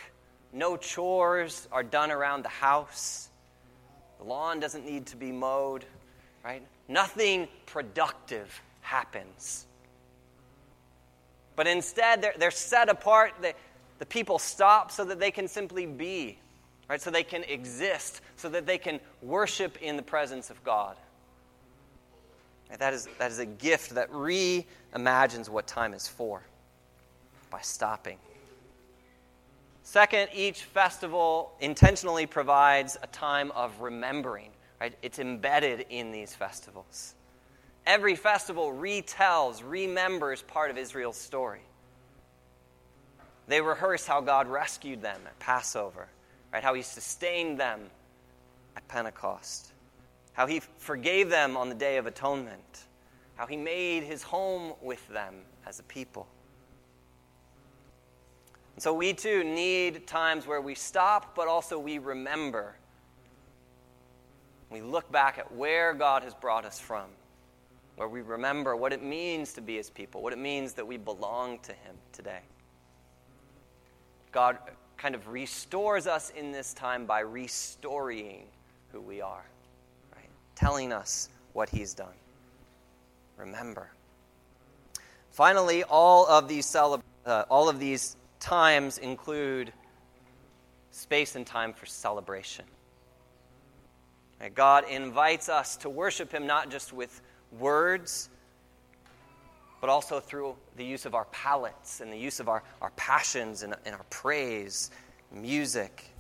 no 0.53 0.77
chores 0.77 1.67
are 1.73 1.83
done 1.83 2.11
around 2.11 2.45
the 2.45 2.51
house, 2.51 3.31
the 4.19 4.25
lawn 4.25 4.61
doesn't 4.61 4.85
need 4.85 5.07
to 5.07 5.17
be 5.17 5.33
mowed, 5.33 5.85
right? 6.45 6.63
Nothing 6.89 7.49
productive 7.67 8.61
happens. 8.85 9.67
But 11.57 11.67
instead, 11.67 12.21
they're, 12.21 12.35
they're 12.39 12.51
set 12.51 12.89
apart. 12.89 13.33
They, 13.41 13.55
the 13.99 14.07
people 14.07 14.39
stop 14.39 14.91
so 14.91 15.05
that 15.07 15.19
they 15.19 15.31
can 15.31 15.49
simply 15.49 15.87
be, 15.87 16.39
right? 16.89 17.01
So 17.01 17.11
they 17.11 17.23
can 17.23 17.45
exist, 17.45 18.21
so 18.37 18.49
that 18.51 18.67
they 18.67 18.77
can 18.77 19.01
worship 19.23 19.81
in 19.81 19.97
the 19.97 20.03
presence 20.03 20.51
of 20.51 20.63
God. 20.63 20.97
That 22.79 22.93
is, 22.93 23.09
that 23.19 23.31
is 23.31 23.39
a 23.39 23.47
gift 23.47 23.95
that 23.95 24.11
reimagines 24.13 25.49
what 25.49 25.67
time 25.67 25.95
is 25.95 26.07
for 26.07 26.43
by 27.51 27.61
stopping. 27.61 28.19
Second, 29.83 30.29
each 30.35 30.65
festival 30.65 31.53
intentionally 31.61 32.27
provides 32.27 32.99
a 33.03 33.07
time 33.07 33.51
of 33.53 33.81
remembering. 33.81 34.51
Right? 34.81 34.95
It's 35.03 35.19
embedded 35.19 35.87
in 35.89 36.11
these 36.11 36.35
festivals. 36.35 37.15
Every 37.87 38.17
festival 38.17 38.73
retells, 38.73 39.63
remembers 39.65 40.43
part 40.43 40.71
of 40.71 40.79
Israel's 40.79 41.19
story. 41.19 41.61
They 43.47 43.61
rehearse 43.61 44.07
how 44.07 44.23
God 44.23 44.49
rescued 44.49 45.03
them 45.03 45.21
at 45.27 45.39
Passover, 45.39 46.09
right? 46.53 46.63
How 46.63 46.73
he 46.73 46.81
sustained 46.81 47.61
them 47.61 47.91
at 48.75 48.89
Pentecost, 48.89 49.73
how 50.33 50.47
he 50.47 50.61
forgave 50.79 51.29
them 51.29 51.57
on 51.57 51.69
the 51.69 51.75
Day 51.75 51.99
of 51.99 52.07
Atonement, 52.07 52.85
how 53.37 53.47
he 53.47 53.57
made 53.57 54.03
his 54.03 54.23
home 54.23 54.73
with 54.81 55.07
them 55.09 55.35
as 55.67 55.79
a 55.79 55.83
people. 55.83 56.27
And 58.75 58.83
so 58.83 58.95
we 58.95 59.13
too 59.13 59.45
need 59.45 60.07
times 60.07 60.47
where 60.47 60.61
we 60.61 60.75
stop, 60.75 61.37
but 61.37 61.49
also 61.49 61.79
we 61.79 61.99
remember. 61.99 62.75
We 64.71 64.81
look 64.81 65.13
back 65.13 65.39
at 65.39 65.55
where 65.55 65.93
God 65.93 66.23
has 66.23 66.35
brought 66.35 66.65
us 66.65 66.81
from 66.81 67.05
where 67.97 68.09
we 68.09 68.21
remember 68.21 68.75
what 68.75 68.93
it 68.93 69.03
means 69.03 69.53
to 69.55 69.61
be 69.61 69.77
his 69.77 69.91
people, 69.91 70.23
what 70.23 70.33
it 70.33 70.39
means 70.39 70.75
that 70.75 70.87
we 70.87 70.97
belong 70.97 71.59
to 71.61 71.73
him 71.73 71.97
today. 72.13 72.41
God 74.33 74.59
kind 74.97 75.15
of 75.15 75.29
restores 75.29 76.07
us 76.07 76.31
in 76.31 76.51
this 76.51 76.75
time 76.75 77.07
by 77.07 77.21
restoring 77.21 78.45
who 78.91 79.01
we 79.01 79.21
are, 79.21 79.45
right? 80.15 80.29
Telling 80.57 80.93
us 80.93 81.29
what 81.53 81.69
he's 81.69 81.95
done. 81.95 82.15
Remember. 83.37 83.89
Finally, 85.31 85.85
all 85.85 86.27
of 86.27 86.49
these 86.49 86.75
uh, 86.75 87.45
all 87.49 87.69
of 87.69 87.79
these 87.81 88.17
times 88.39 88.99
include 88.99 89.73
space 90.91 91.35
and 91.35 91.47
time 91.47 91.73
for 91.73 91.87
celebration. 91.87 92.65
God 94.55 94.85
invites 94.91 95.49
us 95.49 95.77
to 95.79 95.89
worship 95.89 96.31
him 96.31 96.47
not 96.47 96.71
just 96.71 96.93
with 96.93 97.23
words, 97.59 98.29
but 99.81 99.91
also 99.91 100.21
through 100.21 100.57
the 100.77 100.85
use 100.85 101.07
of 101.07 101.15
our 101.15 101.27
palates 101.27 102.01
and 102.01 102.13
the 102.13 102.19
use 102.19 102.41
of 102.41 102.49
our, 102.49 102.63
our 102.81 102.91
passions 102.97 103.63
and, 103.63 103.75
and 103.85 103.95
our 103.95 104.05
praise, 104.11 104.91
music. 105.33 106.11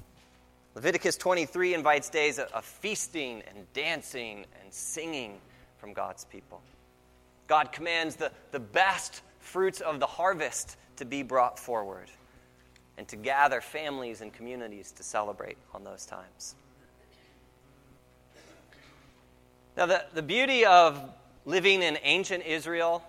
Leviticus 0.74 1.16
23 1.16 1.74
invites 1.74 2.10
days 2.10 2.38
of, 2.38 2.48
of 2.52 2.64
feasting 2.64 3.42
and 3.48 3.72
dancing 3.72 4.44
and 4.62 4.72
singing 4.72 5.38
from 5.78 5.92
God's 5.92 6.24
people. 6.24 6.60
God 7.46 7.72
commands 7.72 8.16
the, 8.16 8.32
the 8.50 8.60
best 8.60 9.22
fruits 9.38 9.80
of 9.80 10.00
the 10.00 10.06
harvest 10.06 10.76
to 10.96 11.04
be 11.04 11.22
brought 11.22 11.58
forward 11.58 12.10
and 12.96 13.06
to 13.08 13.16
gather 13.16 13.60
families 13.60 14.20
and 14.20 14.32
communities 14.32 14.92
to 14.92 15.02
celebrate 15.02 15.56
on 15.74 15.84
those 15.84 16.06
times. 16.06 16.54
Now, 19.76 19.86
the, 19.86 20.04
the 20.14 20.22
beauty 20.22 20.64
of 20.64 21.00
living 21.44 21.83
in 21.83 21.98
ancient 22.02 22.44
Israel 22.44 23.02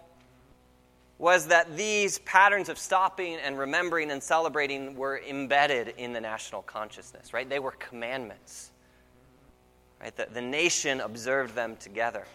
was 1.18 1.48
that 1.48 1.78
these 1.78 2.20
patterns 2.20 2.68
of 2.68 2.78
stopping 2.78 3.36
and 3.36 3.58
remembering 3.58 4.12
and 4.12 4.22
celebrating 4.22 4.96
were 4.96 5.18
embedded 5.18 5.94
in 5.98 6.12
the 6.12 6.20
national 6.20 6.62
consciousness, 6.62 7.34
right? 7.34 7.50
They 7.50 7.60
were 7.60 7.72
commandments. 7.72 8.72
Right? 10.02 10.16
The, 10.16 10.28
the 10.32 10.42
nation 10.42 11.00
observed 11.00 11.56
them 11.56 11.78
together. 11.78 12.26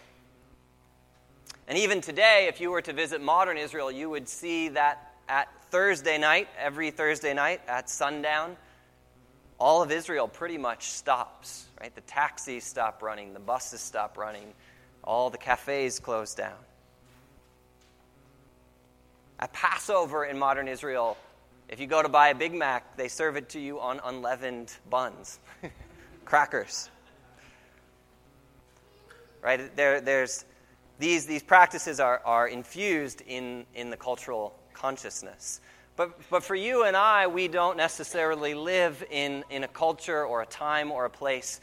And 1.67 1.77
even 1.77 2.01
today, 2.01 2.47
if 2.49 2.59
you 2.59 2.71
were 2.71 2.81
to 2.81 2.91
visit 2.91 3.21
modern 3.21 3.57
Israel, 3.57 3.91
you 3.91 4.09
would 4.09 4.27
see 4.27 4.69
that 4.69 5.13
at 5.29 5.47
Thursday 5.69 6.17
night, 6.17 6.49
every 6.59 6.91
Thursday 6.91 7.33
night 7.33 7.61
at 7.67 7.89
sundown, 7.89 8.57
all 9.59 9.83
of 9.83 9.91
Israel 9.91 10.27
pretty 10.27 10.57
much 10.57 10.89
stops. 10.89 11.67
Right? 11.79 11.93
The 11.93 12.01
taxis 12.01 12.63
stop 12.63 13.03
running, 13.03 13.33
the 13.33 13.39
buses 13.39 13.79
stop 13.79 14.17
running, 14.17 14.53
all 15.03 15.29
the 15.29 15.37
cafes 15.37 15.99
closed 15.99 16.37
down. 16.37 16.57
At 19.39 19.53
Passover 19.53 20.25
in 20.25 20.37
modern 20.37 20.67
Israel, 20.67 21.17
if 21.67 21.79
you 21.79 21.87
go 21.87 22.01
to 22.01 22.09
buy 22.09 22.29
a 22.29 22.35
Big 22.35 22.53
Mac, 22.53 22.97
they 22.97 23.07
serve 23.07 23.37
it 23.37 23.49
to 23.49 23.59
you 23.59 23.79
on 23.79 23.99
unleavened 24.03 24.73
buns, 24.89 25.39
crackers. 26.25 26.89
Right? 29.41 29.75
There, 29.75 30.01
there's, 30.01 30.45
these, 30.99 31.25
these 31.25 31.41
practices 31.41 31.99
are, 31.99 32.21
are 32.25 32.47
infused 32.47 33.21
in, 33.25 33.65
in 33.73 33.89
the 33.89 33.97
cultural 33.97 34.53
consciousness. 34.73 35.61
But, 35.95 36.17
but 36.29 36.43
for 36.43 36.55
you 36.55 36.83
and 36.83 36.95
I, 36.95 37.27
we 37.27 37.47
don't 37.47 37.77
necessarily 37.77 38.53
live 38.53 39.03
in, 39.09 39.43
in 39.49 39.63
a 39.63 39.67
culture 39.67 40.25
or 40.25 40.41
a 40.41 40.45
time 40.45 40.91
or 40.91 41.05
a 41.05 41.09
place 41.09 41.61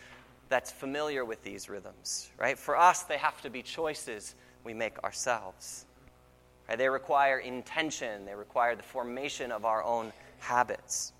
that's 0.48 0.70
familiar 0.70 1.24
with 1.24 1.42
these 1.42 1.68
rhythms, 1.68 2.30
right? 2.38 2.58
For 2.58 2.76
us, 2.76 3.02
they 3.02 3.18
have 3.18 3.40
to 3.42 3.50
be 3.50 3.62
choices 3.62 4.34
we 4.64 4.74
make 4.74 5.02
ourselves. 5.04 5.84
Right? 6.68 6.78
They 6.78 6.88
require 6.88 7.38
intention, 7.38 8.24
they 8.24 8.34
require 8.34 8.76
the 8.76 8.82
formation 8.82 9.52
of 9.52 9.64
our 9.64 9.82
own 9.82 10.12
habits. 10.38 11.12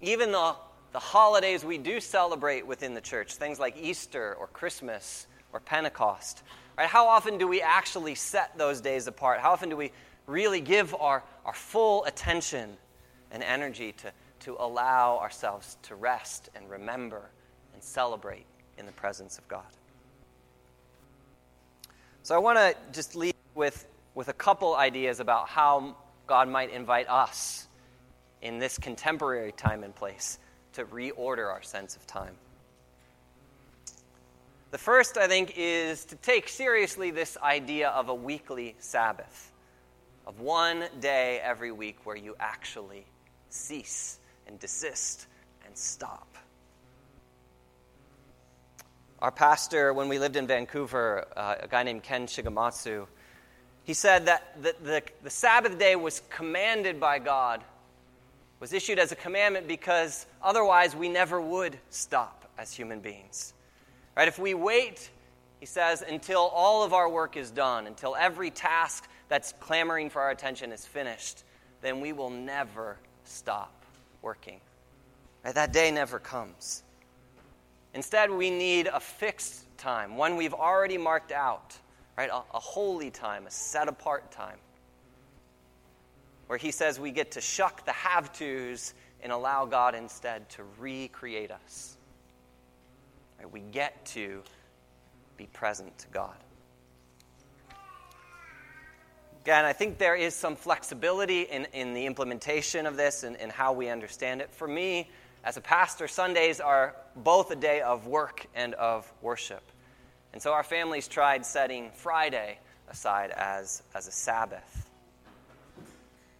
Even 0.00 0.32
the, 0.32 0.54
the 0.92 0.98
holidays 0.98 1.64
we 1.64 1.78
do 1.78 2.00
celebrate 2.00 2.66
within 2.66 2.94
the 2.94 3.00
church, 3.00 3.34
things 3.34 3.58
like 3.58 3.76
Easter 3.76 4.34
or 4.38 4.46
Christmas 4.48 5.26
or 5.52 5.60
Pentecost, 5.60 6.42
right? 6.76 6.88
How 6.88 7.06
often 7.08 7.38
do 7.38 7.48
we 7.48 7.60
actually 7.60 8.14
set 8.14 8.56
those 8.56 8.80
days 8.80 9.06
apart? 9.06 9.40
How 9.40 9.52
often 9.52 9.68
do 9.68 9.76
we 9.76 9.92
really 10.26 10.60
give 10.60 10.94
our, 10.94 11.24
our 11.44 11.54
full 11.54 12.04
attention 12.04 12.76
and 13.30 13.42
energy 13.42 13.92
to, 13.92 14.12
to 14.40 14.56
allow 14.60 15.18
ourselves 15.18 15.76
to 15.82 15.94
rest 15.94 16.50
and 16.54 16.68
remember 16.70 17.30
and 17.78 17.84
celebrate 17.84 18.44
in 18.76 18.86
the 18.86 18.92
presence 18.92 19.38
of 19.38 19.46
God. 19.46 19.62
So 22.24 22.34
I 22.34 22.38
want 22.38 22.58
to 22.58 22.74
just 22.92 23.14
leave 23.14 23.34
with, 23.54 23.86
with 24.16 24.26
a 24.26 24.32
couple 24.32 24.74
ideas 24.74 25.20
about 25.20 25.48
how 25.48 25.94
God 26.26 26.48
might 26.48 26.72
invite 26.72 27.08
us 27.08 27.68
in 28.42 28.58
this 28.58 28.78
contemporary 28.78 29.52
time 29.52 29.84
and 29.84 29.94
place 29.94 30.40
to 30.72 30.86
reorder 30.86 31.46
our 31.46 31.62
sense 31.62 31.94
of 31.94 32.04
time. 32.08 32.34
The 34.72 34.78
first, 34.78 35.16
I 35.16 35.28
think, 35.28 35.52
is 35.56 36.04
to 36.06 36.16
take 36.16 36.48
seriously 36.48 37.12
this 37.12 37.38
idea 37.40 37.90
of 37.90 38.08
a 38.08 38.14
weekly 38.14 38.74
Sabbath, 38.80 39.52
of 40.26 40.40
one 40.40 40.84
day 40.98 41.38
every 41.44 41.70
week 41.70 41.98
where 42.02 42.16
you 42.16 42.34
actually 42.40 43.06
cease 43.50 44.18
and 44.48 44.58
desist 44.58 45.28
and 45.64 45.78
stop. 45.78 46.27
Our 49.20 49.32
pastor, 49.32 49.92
when 49.92 50.08
we 50.08 50.20
lived 50.20 50.36
in 50.36 50.46
Vancouver, 50.46 51.26
uh, 51.36 51.56
a 51.60 51.66
guy 51.66 51.82
named 51.82 52.04
Ken 52.04 52.28
Shigematsu, 52.28 53.08
he 53.82 53.92
said 53.92 54.26
that 54.26 54.62
the, 54.62 54.76
the, 54.80 55.02
the 55.24 55.30
Sabbath 55.30 55.76
day 55.76 55.96
was 55.96 56.22
commanded 56.30 57.00
by 57.00 57.18
God, 57.18 57.64
was 58.60 58.72
issued 58.72 59.00
as 59.00 59.10
a 59.10 59.16
commandment 59.16 59.66
because 59.66 60.26
otherwise 60.40 60.94
we 60.94 61.08
never 61.08 61.40
would 61.40 61.76
stop 61.90 62.48
as 62.58 62.72
human 62.72 63.00
beings. 63.00 63.54
Right? 64.16 64.28
If 64.28 64.38
we 64.38 64.54
wait, 64.54 65.10
he 65.58 65.66
says, 65.66 66.02
until 66.02 66.42
all 66.42 66.84
of 66.84 66.92
our 66.92 67.08
work 67.08 67.36
is 67.36 67.50
done, 67.50 67.88
until 67.88 68.14
every 68.14 68.50
task 68.50 69.08
that's 69.28 69.52
clamoring 69.58 70.10
for 70.10 70.22
our 70.22 70.30
attention 70.30 70.70
is 70.70 70.86
finished, 70.86 71.42
then 71.80 72.00
we 72.00 72.12
will 72.12 72.30
never 72.30 72.98
stop 73.24 73.84
working. 74.22 74.60
Right? 75.44 75.56
That 75.56 75.72
day 75.72 75.90
never 75.90 76.20
comes. 76.20 76.84
Instead, 77.94 78.30
we 78.30 78.50
need 78.50 78.86
a 78.86 79.00
fixed 79.00 79.64
time, 79.78 80.16
one 80.16 80.36
we've 80.36 80.54
already 80.54 80.98
marked 80.98 81.32
out, 81.32 81.76
right? 82.16 82.30
A, 82.30 82.36
a 82.54 82.60
holy 82.60 83.10
time, 83.10 83.46
a 83.46 83.50
set 83.50 83.88
apart 83.88 84.30
time, 84.30 84.58
where 86.46 86.58
he 86.58 86.70
says 86.70 87.00
we 87.00 87.10
get 87.10 87.32
to 87.32 87.40
shuck 87.40 87.84
the 87.84 87.92
have 87.92 88.32
tos 88.32 88.94
and 89.22 89.32
allow 89.32 89.64
God 89.64 89.94
instead 89.94 90.48
to 90.50 90.62
recreate 90.78 91.50
us. 91.50 91.96
Right? 93.38 93.50
We 93.50 93.60
get 93.60 94.04
to 94.06 94.42
be 95.36 95.46
present 95.46 95.96
to 95.98 96.08
God. 96.08 96.34
Again, 99.42 99.64
I 99.64 99.72
think 99.72 99.98
there 99.98 100.16
is 100.16 100.34
some 100.34 100.56
flexibility 100.56 101.42
in, 101.42 101.66
in 101.72 101.94
the 101.94 102.04
implementation 102.04 102.84
of 102.84 102.96
this 102.96 103.22
and, 103.22 103.36
and 103.36 103.50
how 103.50 103.72
we 103.72 103.88
understand 103.88 104.42
it. 104.42 104.50
For 104.52 104.68
me, 104.68 105.08
as 105.42 105.56
a 105.56 105.60
pastor, 105.60 106.08
Sundays 106.08 106.60
are 106.60 106.94
both 107.24 107.50
a 107.50 107.56
day 107.56 107.80
of 107.80 108.06
work 108.06 108.46
and 108.54 108.74
of 108.74 109.10
worship. 109.22 109.62
And 110.32 110.42
so 110.42 110.52
our 110.52 110.62
families 110.62 111.08
tried 111.08 111.44
setting 111.44 111.90
Friday 111.94 112.58
aside 112.90 113.30
as, 113.30 113.82
as 113.94 114.08
a 114.08 114.12
Sabbath. 114.12 114.90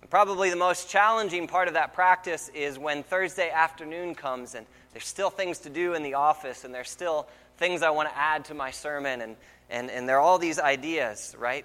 And 0.00 0.10
probably 0.10 0.50
the 0.50 0.56
most 0.56 0.88
challenging 0.88 1.46
part 1.46 1.68
of 1.68 1.74
that 1.74 1.94
practice 1.94 2.50
is 2.54 2.78
when 2.78 3.02
Thursday 3.02 3.50
afternoon 3.50 4.14
comes 4.14 4.54
and 4.54 4.66
there's 4.92 5.06
still 5.06 5.30
things 5.30 5.58
to 5.60 5.70
do 5.70 5.94
in 5.94 6.02
the 6.02 6.14
office 6.14 6.64
and 6.64 6.74
there's 6.74 6.90
still 6.90 7.28
things 7.58 7.82
I 7.82 7.90
want 7.90 8.08
to 8.08 8.16
add 8.16 8.46
to 8.46 8.54
my 8.54 8.70
sermon 8.70 9.20
and, 9.20 9.36
and, 9.68 9.90
and 9.90 10.08
there 10.08 10.16
are 10.16 10.22
all 10.22 10.38
these 10.38 10.58
ideas, 10.58 11.34
right? 11.38 11.64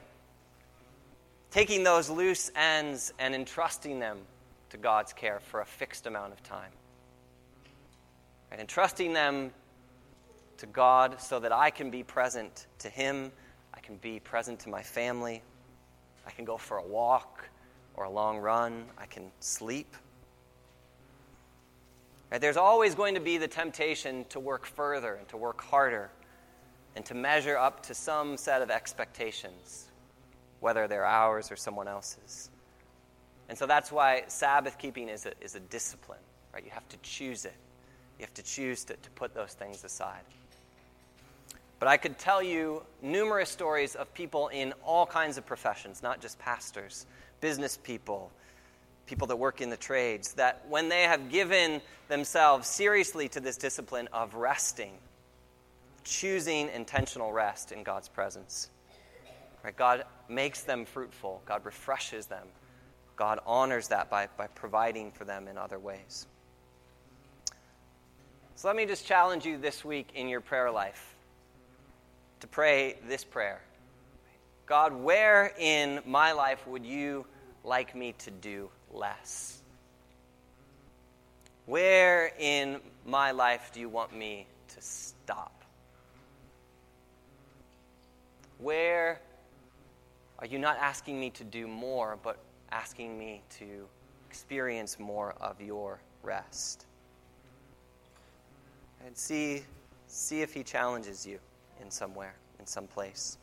Taking 1.51 1.83
those 1.83 2.09
loose 2.09 2.51
ends 2.55 3.13
and 3.19 3.35
entrusting 3.35 3.99
them 3.99 4.17
to 4.71 4.77
God's 4.77 5.13
care 5.13 5.39
for 5.39 5.61
a 5.61 5.65
fixed 5.65 6.07
amount 6.07 6.33
of 6.33 6.41
time 6.43 6.71
and 8.53 8.61
entrusting 8.61 9.11
them 9.11 9.51
to 10.59 10.65
God 10.67 11.19
so 11.19 11.41
that 11.41 11.51
I 11.51 11.71
can 11.71 11.89
be 11.89 12.03
present 12.03 12.67
to 12.79 12.89
Him 12.89 13.33
I 13.73 13.79
can 13.79 13.97
be 13.97 14.19
present 14.19 14.59
to 14.61 14.69
my 14.69 14.83
family. 14.83 15.41
I 16.25 16.31
can 16.31 16.45
go 16.45 16.57
for 16.57 16.77
a 16.77 16.85
walk 16.85 17.49
or 17.95 18.05
a 18.05 18.09
long 18.09 18.37
run. 18.37 18.85
I 18.97 19.05
can 19.05 19.31
sleep. 19.39 19.95
Right? 22.31 22.39
There's 22.39 22.57
always 22.57 22.95
going 22.95 23.15
to 23.15 23.19
be 23.19 23.37
the 23.37 23.47
temptation 23.47 24.25
to 24.29 24.39
work 24.39 24.65
further 24.65 25.15
and 25.15 25.27
to 25.29 25.37
work 25.37 25.61
harder 25.61 26.09
and 26.95 27.03
to 27.05 27.15
measure 27.15 27.57
up 27.57 27.83
to 27.83 27.95
some 27.95 28.37
set 28.37 28.61
of 28.61 28.69
expectations, 28.69 29.87
whether 30.59 30.87
they're 30.87 31.05
ours 31.05 31.51
or 31.51 31.55
someone 31.55 31.87
else's. 31.87 32.49
And 33.49 33.57
so 33.57 33.65
that's 33.65 33.91
why 33.91 34.23
Sabbath 34.27 34.77
keeping 34.77 35.09
is 35.09 35.25
a, 35.25 35.33
is 35.41 35.55
a 35.55 35.59
discipline, 35.59 36.19
right? 36.53 36.63
You 36.63 36.71
have 36.71 36.87
to 36.89 36.97
choose 36.97 37.45
it. 37.45 37.55
You 38.19 38.25
have 38.25 38.33
to 38.35 38.43
choose 38.43 38.83
to, 38.85 38.95
to 38.95 39.09
put 39.11 39.33
those 39.33 39.53
things 39.53 39.83
aside. 39.83 40.21
But 41.79 41.89
I 41.89 41.97
could 41.97 42.17
tell 42.17 42.41
you 42.41 42.83
numerous 43.01 43.49
stories 43.49 43.95
of 43.95 44.13
people 44.13 44.47
in 44.47 44.73
all 44.85 45.05
kinds 45.05 45.37
of 45.37 45.45
professions, 45.45 46.01
not 46.01 46.21
just 46.21 46.39
pastors, 46.39 47.05
business 47.41 47.75
people, 47.75 48.31
people 49.05 49.27
that 49.27 49.35
work 49.35 49.59
in 49.59 49.69
the 49.69 49.75
trades, 49.75 50.33
that 50.35 50.63
when 50.69 50.87
they 50.87 51.03
have 51.03 51.29
given 51.29 51.81
themselves 52.07 52.69
seriously 52.69 53.27
to 53.27 53.41
this 53.41 53.57
discipline 53.57 54.07
of 54.13 54.35
resting, 54.35 54.93
choosing 56.05 56.69
intentional 56.69 57.33
rest 57.33 57.73
in 57.73 57.83
God's 57.83 58.07
presence, 58.07 58.69
right, 59.61 59.75
God 59.75 60.05
makes 60.29 60.61
them 60.61 60.85
fruitful, 60.85 61.41
God 61.45 61.65
refreshes 61.65 62.27
them, 62.27 62.47
God 63.17 63.39
honors 63.45 63.89
that 63.89 64.09
by, 64.09 64.29
by 64.37 64.47
providing 64.47 65.11
for 65.11 65.25
them 65.25 65.49
in 65.49 65.57
other 65.57 65.79
ways. 65.79 66.27
So 68.63 68.69
let 68.69 68.77
me 68.77 68.85
just 68.85 69.05
challenge 69.05 69.45
you 69.45 69.57
this 69.57 69.83
week 69.83 70.07
in 70.15 70.29
your 70.29 70.39
prayer 70.39 70.71
life 70.71 71.15
to 72.39 72.47
pray 72.47 72.95
this 73.09 73.25
prayer 73.25 73.59
God, 74.67 74.93
where 74.93 75.51
in 75.59 75.99
my 76.05 76.31
life 76.31 76.65
would 76.65 76.85
you 76.85 77.25
like 77.65 77.93
me 77.93 78.13
to 78.19 78.31
do 78.31 78.69
less? 78.93 79.61
Where 81.65 82.31
in 82.39 82.79
my 83.05 83.31
life 83.31 83.71
do 83.73 83.81
you 83.81 83.89
want 83.89 84.15
me 84.15 84.47
to 84.69 84.81
stop? 84.81 85.65
Where 88.59 89.19
are 90.39 90.47
you 90.47 90.57
not 90.57 90.77
asking 90.77 91.19
me 91.19 91.31
to 91.31 91.43
do 91.43 91.67
more, 91.67 92.17
but 92.23 92.37
asking 92.71 93.19
me 93.19 93.41
to 93.59 93.89
experience 94.29 94.99
more 94.99 95.35
of 95.41 95.59
your 95.59 95.99
rest? 96.21 96.85
And 99.05 99.17
see, 99.17 99.63
see 100.07 100.41
if 100.41 100.53
he 100.53 100.63
challenges 100.63 101.25
you 101.25 101.39
in 101.81 101.91
somewhere, 101.91 102.35
in 102.59 102.65
some 102.65 102.87
place. 102.87 103.37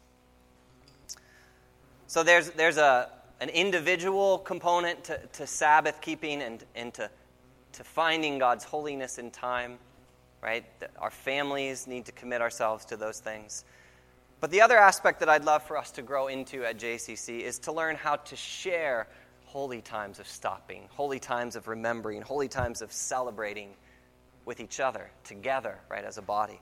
So 2.06 2.22
there's, 2.22 2.50
there's 2.50 2.78
a, 2.78 3.10
an 3.40 3.50
individual 3.50 4.38
component 4.38 5.04
to, 5.04 5.18
to 5.34 5.46
Sabbath 5.46 6.00
keeping 6.00 6.42
and, 6.42 6.64
and 6.74 6.92
to, 6.94 7.10
to 7.72 7.84
finding 7.84 8.38
God's 8.38 8.64
holiness 8.64 9.18
in 9.18 9.30
time, 9.30 9.78
right? 10.42 10.64
Our 10.98 11.10
families 11.10 11.86
need 11.86 12.06
to 12.06 12.12
commit 12.12 12.40
ourselves 12.40 12.84
to 12.86 12.96
those 12.96 13.20
things. 13.20 13.64
But 14.40 14.50
the 14.50 14.62
other 14.62 14.78
aspect 14.78 15.20
that 15.20 15.28
I'd 15.28 15.44
love 15.44 15.62
for 15.62 15.76
us 15.76 15.90
to 15.92 16.02
grow 16.02 16.28
into 16.28 16.64
at 16.64 16.78
JCC 16.78 17.40
is 17.40 17.58
to 17.60 17.72
learn 17.72 17.96
how 17.96 18.16
to 18.16 18.36
share 18.36 19.06
holy 19.44 19.82
times 19.82 20.18
of 20.18 20.26
stopping, 20.26 20.88
holy 20.90 21.18
times 21.18 21.56
of 21.56 21.68
remembering, 21.68 22.22
holy 22.22 22.48
times 22.48 22.80
of 22.80 22.90
celebrating 22.92 23.74
with 24.50 24.58
each 24.58 24.80
other, 24.80 25.08
together, 25.22 25.78
right, 25.88 26.04
as 26.04 26.18
a 26.18 26.22
body. 26.22 26.58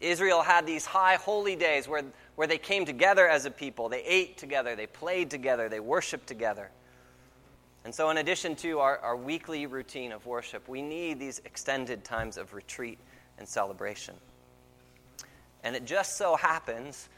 Israel 0.00 0.42
had 0.42 0.66
these 0.66 0.84
high 0.84 1.14
holy 1.14 1.54
days 1.54 1.86
where, 1.86 2.02
where 2.34 2.48
they 2.48 2.58
came 2.58 2.84
together 2.84 3.28
as 3.28 3.44
a 3.44 3.52
people. 3.52 3.88
They 3.88 4.02
ate 4.02 4.36
together, 4.36 4.74
they 4.74 4.88
played 4.88 5.30
together, 5.30 5.68
they 5.68 5.78
worshiped 5.78 6.26
together. 6.26 6.70
And 7.84 7.94
so, 7.94 8.10
in 8.10 8.16
addition 8.16 8.56
to 8.56 8.80
our, 8.80 8.98
our 8.98 9.16
weekly 9.16 9.66
routine 9.66 10.10
of 10.10 10.26
worship, 10.26 10.68
we 10.68 10.82
need 10.82 11.20
these 11.20 11.38
extended 11.44 12.02
times 12.02 12.36
of 12.36 12.52
retreat 12.52 12.98
and 13.38 13.46
celebration. 13.46 14.16
And 15.62 15.76
it 15.76 15.84
just 15.84 16.16
so 16.16 16.34
happens 16.34 17.08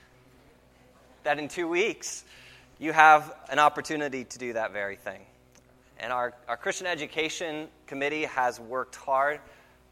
that 1.22 1.38
in 1.38 1.48
two 1.48 1.68
weeks, 1.68 2.22
you 2.78 2.92
have 2.92 3.34
an 3.48 3.58
opportunity 3.58 4.24
to 4.24 4.38
do 4.38 4.52
that 4.52 4.74
very 4.74 4.96
thing. 4.96 5.22
And 6.00 6.12
our, 6.14 6.32
our 6.48 6.56
Christian 6.56 6.86
Education 6.86 7.68
Committee 7.86 8.24
has 8.24 8.58
worked 8.58 8.96
hard 8.96 9.38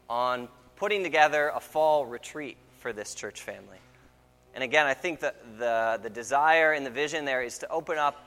on 0.09 0.47
putting 0.75 1.03
together 1.03 1.51
a 1.53 1.59
fall 1.59 2.07
retreat 2.07 2.57
for 2.79 2.91
this 2.91 3.13
church 3.13 3.41
family. 3.41 3.77
And 4.55 4.63
again, 4.63 4.87
I 4.87 4.95
think 4.95 5.19
that 5.19 5.59
the, 5.59 5.99
the 6.01 6.09
desire 6.09 6.73
and 6.73 6.83
the 6.83 6.89
vision 6.89 7.25
there 7.25 7.43
is 7.43 7.59
to 7.59 7.69
open 7.69 7.99
up 7.99 8.25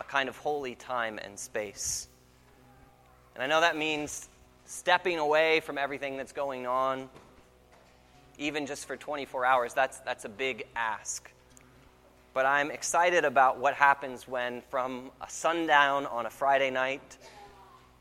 a 0.00 0.04
kind 0.04 0.28
of 0.28 0.36
holy 0.36 0.74
time 0.74 1.20
and 1.22 1.38
space. 1.38 2.08
And 3.34 3.42
I 3.42 3.46
know 3.46 3.60
that 3.60 3.76
means 3.76 4.28
stepping 4.64 5.18
away 5.18 5.60
from 5.60 5.78
everything 5.78 6.16
that's 6.16 6.32
going 6.32 6.66
on, 6.66 7.08
even 8.36 8.66
just 8.66 8.86
for 8.86 8.96
24 8.96 9.44
hours. 9.44 9.74
That's, 9.74 10.00
that's 10.00 10.24
a 10.24 10.28
big 10.28 10.66
ask. 10.74 11.30
But 12.36 12.44
I'm 12.44 12.70
excited 12.70 13.24
about 13.24 13.60
what 13.60 13.72
happens 13.72 14.28
when, 14.28 14.60
from 14.68 15.10
a 15.22 15.30
sundown 15.30 16.04
on 16.04 16.26
a 16.26 16.30
Friday 16.30 16.68
night 16.70 17.16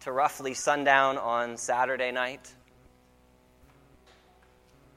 to 0.01 0.11
roughly 0.11 0.53
sundown 0.53 1.17
on 1.17 1.55
Saturday 1.55 2.11
night, 2.11 2.53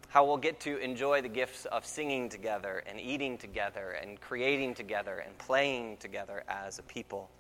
how 0.09 0.25
we'll 0.25 0.39
get 0.39 0.59
to 0.63 0.79
enjoy 0.79 1.23
the 1.23 1.29
gifts 1.29 1.67
of 1.67 1.87
singing 1.87 2.29
together 2.29 2.83
and 2.85 3.01
eating 3.01 3.39
together 3.39 3.91
and 4.03 4.21
creating 4.21 4.75
together 4.75 5.19
and 5.25 5.39
playing 5.39 5.99
together 5.99 6.43
as 6.49 6.81
a 6.81 6.83
people 6.83 7.31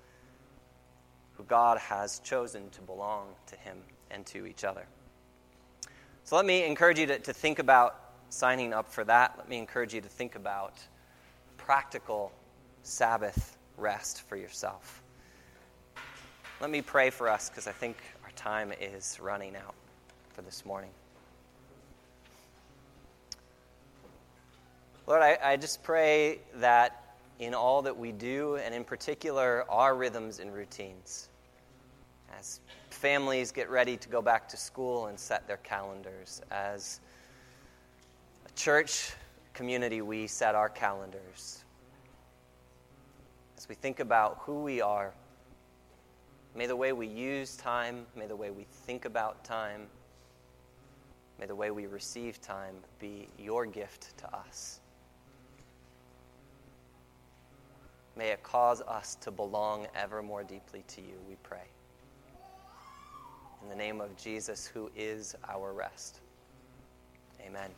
who 1.32 1.42
God 1.42 1.78
has 1.78 2.20
chosen 2.20 2.70
to 2.70 2.80
belong 2.80 3.26
to 3.48 3.56
Him 3.56 3.78
and 4.12 4.24
to 4.26 4.46
each 4.46 4.62
other. 4.62 4.86
So 6.22 6.36
let 6.36 6.46
me 6.46 6.64
encourage 6.64 7.00
you 7.00 7.06
to, 7.06 7.18
to 7.18 7.32
think 7.32 7.58
about 7.58 7.98
signing 8.28 8.72
up 8.72 8.88
for 8.88 9.02
that. 9.02 9.34
Let 9.36 9.48
me 9.48 9.58
encourage 9.58 9.94
you 9.94 10.00
to 10.00 10.08
think 10.08 10.36
about 10.36 10.74
practical 11.68 12.32
Sabbath 12.82 13.58
rest 13.76 14.22
for 14.22 14.36
yourself. 14.38 15.02
Let 16.62 16.70
me 16.70 16.80
pray 16.80 17.10
for 17.10 17.28
us 17.28 17.50
because 17.50 17.66
I 17.66 17.72
think 17.72 17.98
our 18.24 18.30
time 18.36 18.72
is 18.80 19.18
running 19.20 19.54
out 19.54 19.74
for 20.30 20.40
this 20.40 20.64
morning. 20.64 20.88
Lord, 25.06 25.20
I, 25.20 25.36
I 25.44 25.56
just 25.58 25.82
pray 25.82 26.38
that 26.54 27.16
in 27.38 27.52
all 27.52 27.82
that 27.82 27.98
we 27.98 28.12
do, 28.12 28.56
and 28.56 28.74
in 28.74 28.82
particular 28.82 29.70
our 29.70 29.94
rhythms 29.94 30.38
and 30.38 30.54
routines, 30.54 31.28
as 32.38 32.60
families 32.88 33.52
get 33.52 33.68
ready 33.68 33.98
to 33.98 34.08
go 34.08 34.22
back 34.22 34.48
to 34.48 34.56
school 34.56 35.08
and 35.08 35.20
set 35.20 35.46
their 35.46 35.58
calendars, 35.58 36.40
as 36.50 37.00
a 38.46 38.52
church 38.52 39.12
community, 39.52 40.00
we 40.00 40.26
set 40.26 40.54
our 40.54 40.70
calendars. 40.70 41.57
We 43.68 43.74
think 43.74 44.00
about 44.00 44.38
who 44.40 44.62
we 44.62 44.80
are, 44.80 45.12
may 46.54 46.66
the 46.66 46.76
way 46.76 46.92
we 46.92 47.06
use 47.06 47.56
time, 47.56 48.06
may 48.16 48.26
the 48.26 48.36
way 48.36 48.50
we 48.50 48.64
think 48.64 49.04
about 49.04 49.44
time, 49.44 49.86
may 51.38 51.46
the 51.46 51.54
way 51.54 51.70
we 51.70 51.86
receive 51.86 52.40
time 52.40 52.74
be 52.98 53.28
your 53.38 53.66
gift 53.66 54.16
to 54.18 54.34
us. 54.34 54.80
May 58.16 58.30
it 58.30 58.42
cause 58.42 58.80
us 58.82 59.16
to 59.20 59.30
belong 59.30 59.86
ever 59.94 60.22
more 60.22 60.42
deeply 60.42 60.82
to 60.88 61.00
you, 61.00 61.14
we 61.28 61.36
pray. 61.42 61.68
In 63.62 63.68
the 63.68 63.76
name 63.76 64.00
of 64.00 64.16
Jesus, 64.16 64.66
who 64.66 64.90
is 64.96 65.36
our 65.48 65.72
rest. 65.72 66.20
Amen. 67.46 67.70